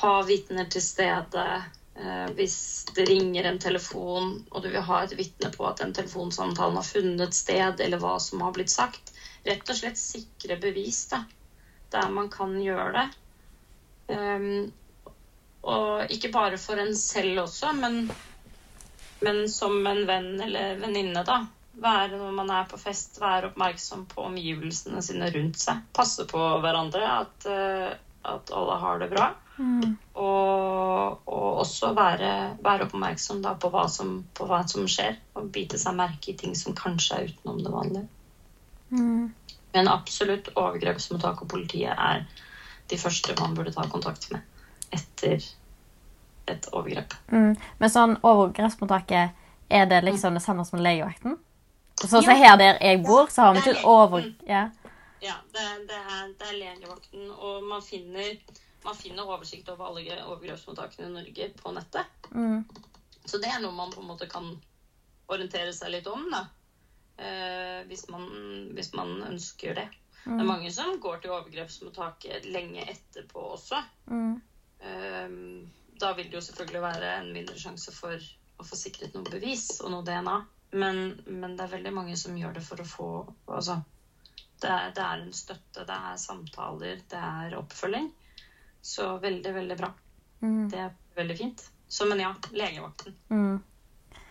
[0.00, 1.44] Ha vitner til stede.
[1.98, 5.94] Eh, hvis det ringer en telefon, og du vil ha et vitne på at den
[5.94, 9.14] telefonsamtalen har funnet sted, eller hva som har blitt sagt,
[9.46, 11.24] rett og slett sikre bevis da,
[11.94, 13.08] der man kan gjøre det.
[14.14, 14.70] Um,
[15.66, 18.04] og ikke bare for en selv også, men,
[19.24, 21.42] men som en venn eller venninne, da.
[21.78, 25.84] Være når man er på fest, være oppmerksom på omgivelsene sine rundt seg.
[25.94, 27.92] Passe på hverandre, at, eh,
[28.26, 29.28] at alle har det bra.
[29.58, 29.94] Mm.
[30.18, 32.32] Og, og også være,
[32.62, 36.38] være oppmerksom da på, hva som, på hva som skjer, og bite seg merke i
[36.38, 38.06] ting som kanskje er utenom det vanlige.
[38.90, 39.24] Mm.
[39.74, 42.26] Men absolutt, overgrepsmottak og politiet er
[42.88, 44.42] de første man burde ta kontakt med
[44.90, 45.42] etter
[46.48, 47.14] et overgrep.
[47.32, 47.56] Mm.
[47.78, 49.36] Men sånn overgrepsmottaket,
[49.68, 51.36] er det liksom det samme som legevakten?
[52.00, 52.36] Sånn som Ja.
[52.36, 54.34] her der jeg bor, så har vi ikke et over...
[54.46, 54.68] Ja.
[55.20, 58.36] Ja, det, det, er, det er legevakten, og man finner,
[58.84, 62.06] man finner oversikt over alle overgrepsmottakene i Norge på nettet.
[62.30, 62.62] Mm.
[63.24, 64.52] Så det er noe man på en måte kan
[65.28, 66.46] orientere seg litt om, da.
[67.18, 68.28] Eh, hvis, man,
[68.78, 69.88] hvis man ønsker det.
[70.22, 73.80] Det er mange som går til overgrepsmottaket lenge etterpå også.
[74.06, 74.38] Mm.
[74.80, 75.28] Eh,
[75.98, 78.14] da vil det jo selvfølgelig være en mindre sjanse for
[78.58, 80.38] å få sikret noe bevis og noe DNA.
[80.78, 83.08] Men, men det er veldig mange som gjør det for å få
[83.46, 83.78] Altså,
[84.60, 88.10] det er, det er en støtte, det er samtaler, det er oppfølging.
[88.82, 89.92] Så veldig, veldig bra.
[90.40, 90.64] Mm.
[90.70, 91.62] Det er veldig fint.
[91.88, 93.14] Så men ja, legevakten.
[93.30, 93.62] Mm.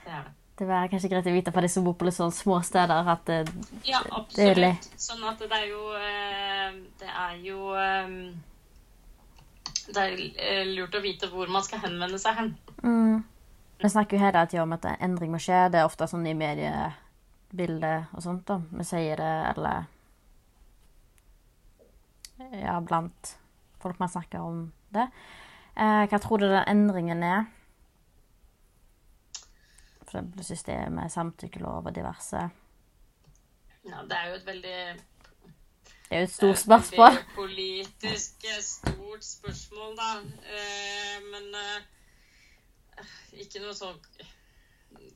[0.03, 0.33] Det er det.
[0.57, 3.09] Det var kanskje greit å vite for de som bor på litt sånn små steder,
[3.13, 3.43] at det,
[3.85, 3.99] Ja,
[4.33, 4.87] Det er absolutt.
[4.97, 8.15] Sånn at det er jo eh, Det er jo eh,
[9.87, 12.53] Det er eh, lurt å vite hvor man skal henvende seg hen.
[12.83, 13.17] mm.
[13.77, 15.67] Vi snakker jo hele tida om at en endring må skje.
[15.69, 18.47] Det er ofte sånn i mediebildet og sånt.
[18.49, 18.57] da.
[18.73, 19.85] Vi sier det, eller
[22.57, 23.35] Ja, blant
[23.81, 25.05] folk man snakker om det.
[25.77, 27.45] Eh, hva tror du den endringen er?
[29.99, 32.47] For eksempel systemet, samtykkelov og diverse.
[33.85, 34.77] Ja, det er jo et veldig
[36.07, 37.17] Det er jo et stort spørsmål.
[37.17, 40.11] Veldig politisk eh, stort spørsmål, da.
[40.55, 43.09] Eh, men eh,
[43.43, 43.99] ikke noe sånn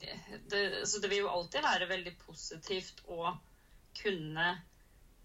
[0.01, 3.31] det, Så det vil jo alltid være veldig positivt å
[4.01, 4.49] kunne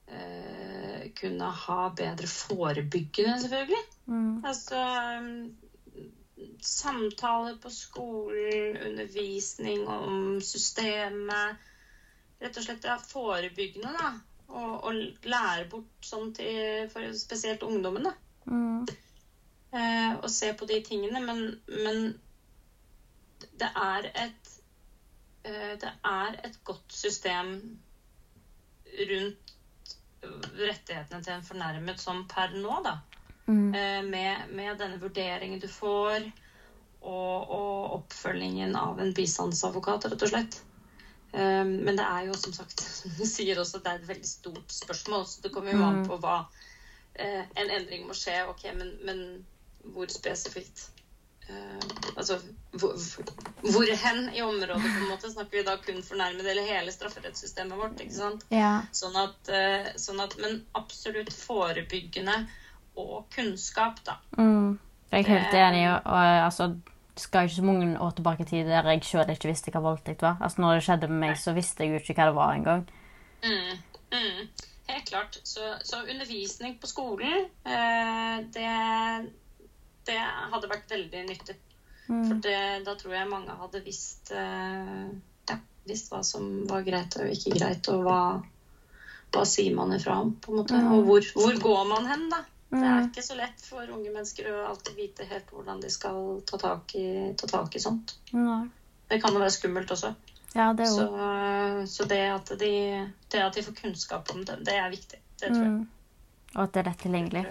[0.07, 3.85] eh, Kunne ha bedre forebyggende, selvfølgelig.
[4.07, 4.45] Mm.
[4.47, 4.83] Altså
[6.63, 11.63] samtaler på skolen, undervisning om systemet.
[12.41, 14.11] Rett og slett ja, forebyggende, da.
[14.47, 18.13] Og, og lære bort sånn til for spesielt ungdommen, da.
[18.47, 18.87] Mm.
[19.77, 21.21] Eh, og se på de tingene.
[21.21, 22.15] Men, men
[23.59, 24.53] det er et
[25.45, 27.57] eh, Det er et godt system
[29.11, 29.47] rundt
[30.57, 32.97] rettighetene til en fornærmet som per nå, da.
[33.47, 33.75] Mm.
[33.75, 36.25] Eh, med, med denne vurderingen du får,
[37.07, 40.59] og, og oppfølgingen av en bistandsadvokat, rett og slett.
[41.37, 44.29] Eh, men det er jo som sagt, som du sier også, det er et veldig
[44.31, 45.27] stort spørsmål.
[45.29, 46.09] Så det kommer jo an Mm.
[46.09, 46.39] på hva
[47.15, 49.21] eh, En endring må skje, ok, men, men
[49.95, 50.89] hvor spesifikt
[51.49, 51.85] eh,
[52.17, 52.39] Altså
[52.73, 52.97] hvor,
[53.63, 55.31] hvor hen i området, på en måte?
[55.33, 58.01] Snakker vi da kun fornærmede eller hele strafferettssystemet vårt?
[58.01, 58.45] ikke sant?
[58.53, 58.83] Ja.
[58.93, 62.47] Sånn at, eh, sånn at Men absolutt forebyggende
[62.97, 64.17] og kunnskap, da.
[64.39, 64.79] Mm.
[65.13, 65.83] Jeg er helt enig.
[65.93, 66.71] Og, og altså,
[67.21, 70.25] skal ikke så mange år tilbake i tid der jeg sjøl ikke visste hva voldtekt
[70.25, 70.39] var.
[70.41, 72.83] Altså, når det skjedde med meg, så visste jeg jo ikke hva det var engang.
[73.45, 73.79] Mm,
[74.13, 74.43] mm,
[74.91, 75.39] helt klart.
[75.45, 78.75] Så, så undervisning på skolen, eh, det,
[80.09, 80.19] det
[80.53, 81.57] hadde vært veldig nyttig.
[82.07, 85.07] For det, da tror jeg mange hadde visst, eh,
[85.51, 85.57] ja,
[85.89, 88.21] visst hva som var greit og ikke greit, og hva,
[89.35, 90.83] hva sier man ifra om, på en måte.
[90.93, 92.45] Og hvor, hvor går man hen, da?
[92.69, 96.41] Det er ikke så lett for unge mennesker å alltid vite helt hvordan de skal
[96.49, 97.07] ta tak i,
[97.39, 98.17] ta tak i sånt.
[98.35, 98.65] Nei.
[99.07, 100.15] Det kan jo være skummelt også.
[100.57, 101.07] Ja, det Så,
[101.87, 102.73] så det, at de,
[103.31, 105.21] det at de får kunnskap om det, det er viktig.
[105.39, 105.71] Det tror jeg.
[105.77, 105.87] mm.
[106.57, 107.45] Og at det er lett tilgjengelig.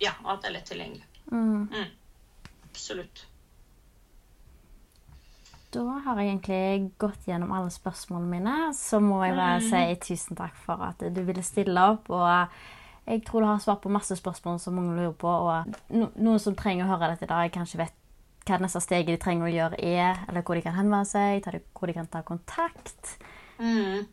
[0.00, 1.06] Ja, og at det er lett tilgjengelig.
[1.32, 1.88] Mm.
[2.70, 3.24] Absolutt.
[5.74, 8.56] Da har jeg egentlig gått gjennom alle spørsmålene mine.
[8.78, 12.10] Så må jeg bare si tusen takk for at du ville stille opp.
[12.14, 12.28] Og
[13.06, 15.28] jeg tror du har svar på masse spørsmål som mange lurer på.
[15.28, 18.00] Og no noen som trenger å høre dette i dag, kanskje vet
[18.44, 21.46] hva det neste steget de trenger å gjøre er, eller hvor de kan henvende seg,
[21.72, 23.14] hvor de kan ta kontakt.
[23.58, 24.04] Mm.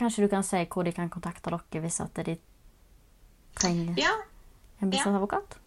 [0.00, 2.38] Kanskje du kan si hvor de kan kontakte dere hvis at de
[3.60, 4.14] trenger Ja,
[4.80, 5.58] en bistandsadvokat?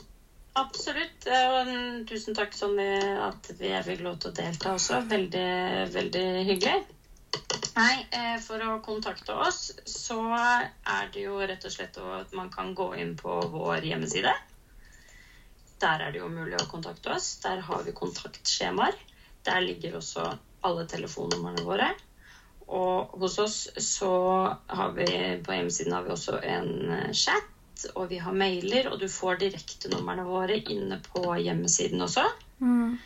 [0.58, 1.28] absolutt.
[1.30, 2.88] Og mm, tusen takk Sonny,
[3.22, 5.04] at vi jeg fikk lov til å delta også.
[5.10, 5.48] Veldig,
[5.94, 6.80] veldig hyggelig.
[7.78, 12.50] Nei, eh, for å kontakte oss, så er det jo rett og slett at man
[12.50, 14.34] kan gå inn på vår hjemmeside.
[15.78, 17.36] Der er det jo mulig å kontakte oss.
[17.44, 18.98] Der har vi kontaktskjemaer.
[19.46, 20.26] Der ligger også
[20.66, 21.92] alle telefonnumrene våre.
[22.68, 24.10] Og hos oss så
[24.80, 25.06] har vi
[25.46, 29.38] på hjemmesiden har vi også en eh, chat, og vi har mailer, og du får
[29.46, 32.26] direktenumrene våre inne på hjemmesiden også.
[32.60, 32.98] Mm.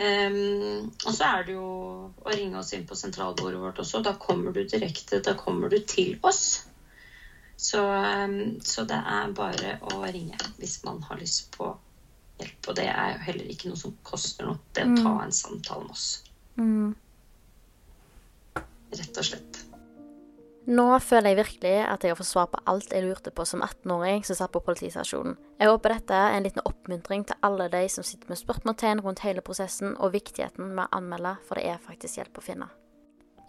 [0.00, 1.66] Ehm, og så er det jo
[2.08, 4.00] å ringe oss inn på sentralbordet vårt også.
[4.04, 6.62] Da kommer du direkte, da kommer du til oss.
[7.60, 11.68] Så, um, så det er bare å ringe hvis man har lyst på
[12.40, 12.70] hjelp.
[12.70, 14.56] Og det er jo heller ikke noe som koster noe.
[14.72, 16.06] Det å ta en samtale med oss.
[16.56, 16.94] Mm.
[18.96, 19.60] Rett og slett.
[20.70, 23.64] Nå føler jeg virkelig at jeg har fått svar på alt jeg lurte på som
[23.66, 25.34] 18-åring som satt på politistasjonen.
[25.58, 29.24] Jeg håper dette er en liten oppmuntring til alle de som sitter med spørsmålstegn rundt
[29.26, 32.70] hele prosessen og viktigheten med å anmelde, for det er faktisk hjelp å finne.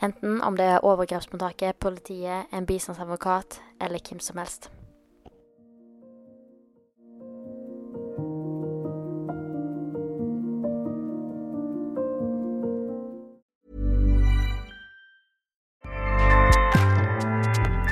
[0.02, 4.72] Enten om det er overgrepsmottaket, politiet, en bistandsadvokat eller hvem som helst.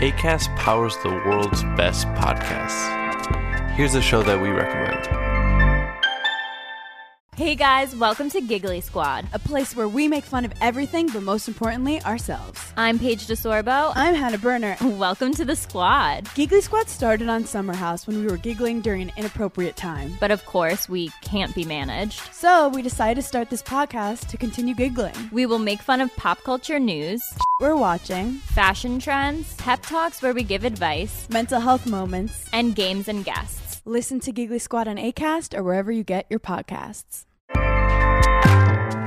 [0.09, 3.71] ACAST powers the world's best podcasts.
[3.75, 5.07] Here's a show that we recommend.
[7.35, 9.27] Hey guys, welcome to Giggly Squad.
[9.31, 12.73] A place where we make fun of everything, but most importantly, ourselves.
[12.75, 13.93] I'm Paige DeSorbo.
[13.95, 14.75] I'm Hannah Berner.
[14.81, 16.27] Welcome to the squad.
[16.33, 20.17] Giggly Squad started on Summer House when we were giggling during an inappropriate time.
[20.19, 22.19] But of course, we can't be managed.
[22.33, 25.15] So we decided to start this podcast to continue giggling.
[25.31, 27.21] We will make fun of pop culture news,
[27.59, 32.47] We're watching fashion trends, pep talks where we give advice, mental health moments.
[32.53, 33.81] and games and guests.
[33.85, 37.25] Listen to Giggly Squad on ACAST or wherever you get your podcasts.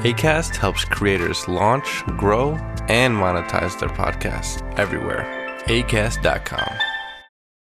[0.05, 2.53] ACAST helps creators launch, grow,
[2.89, 5.25] and monetize their podcasts everywhere.
[5.67, 6.92] ACAST.com.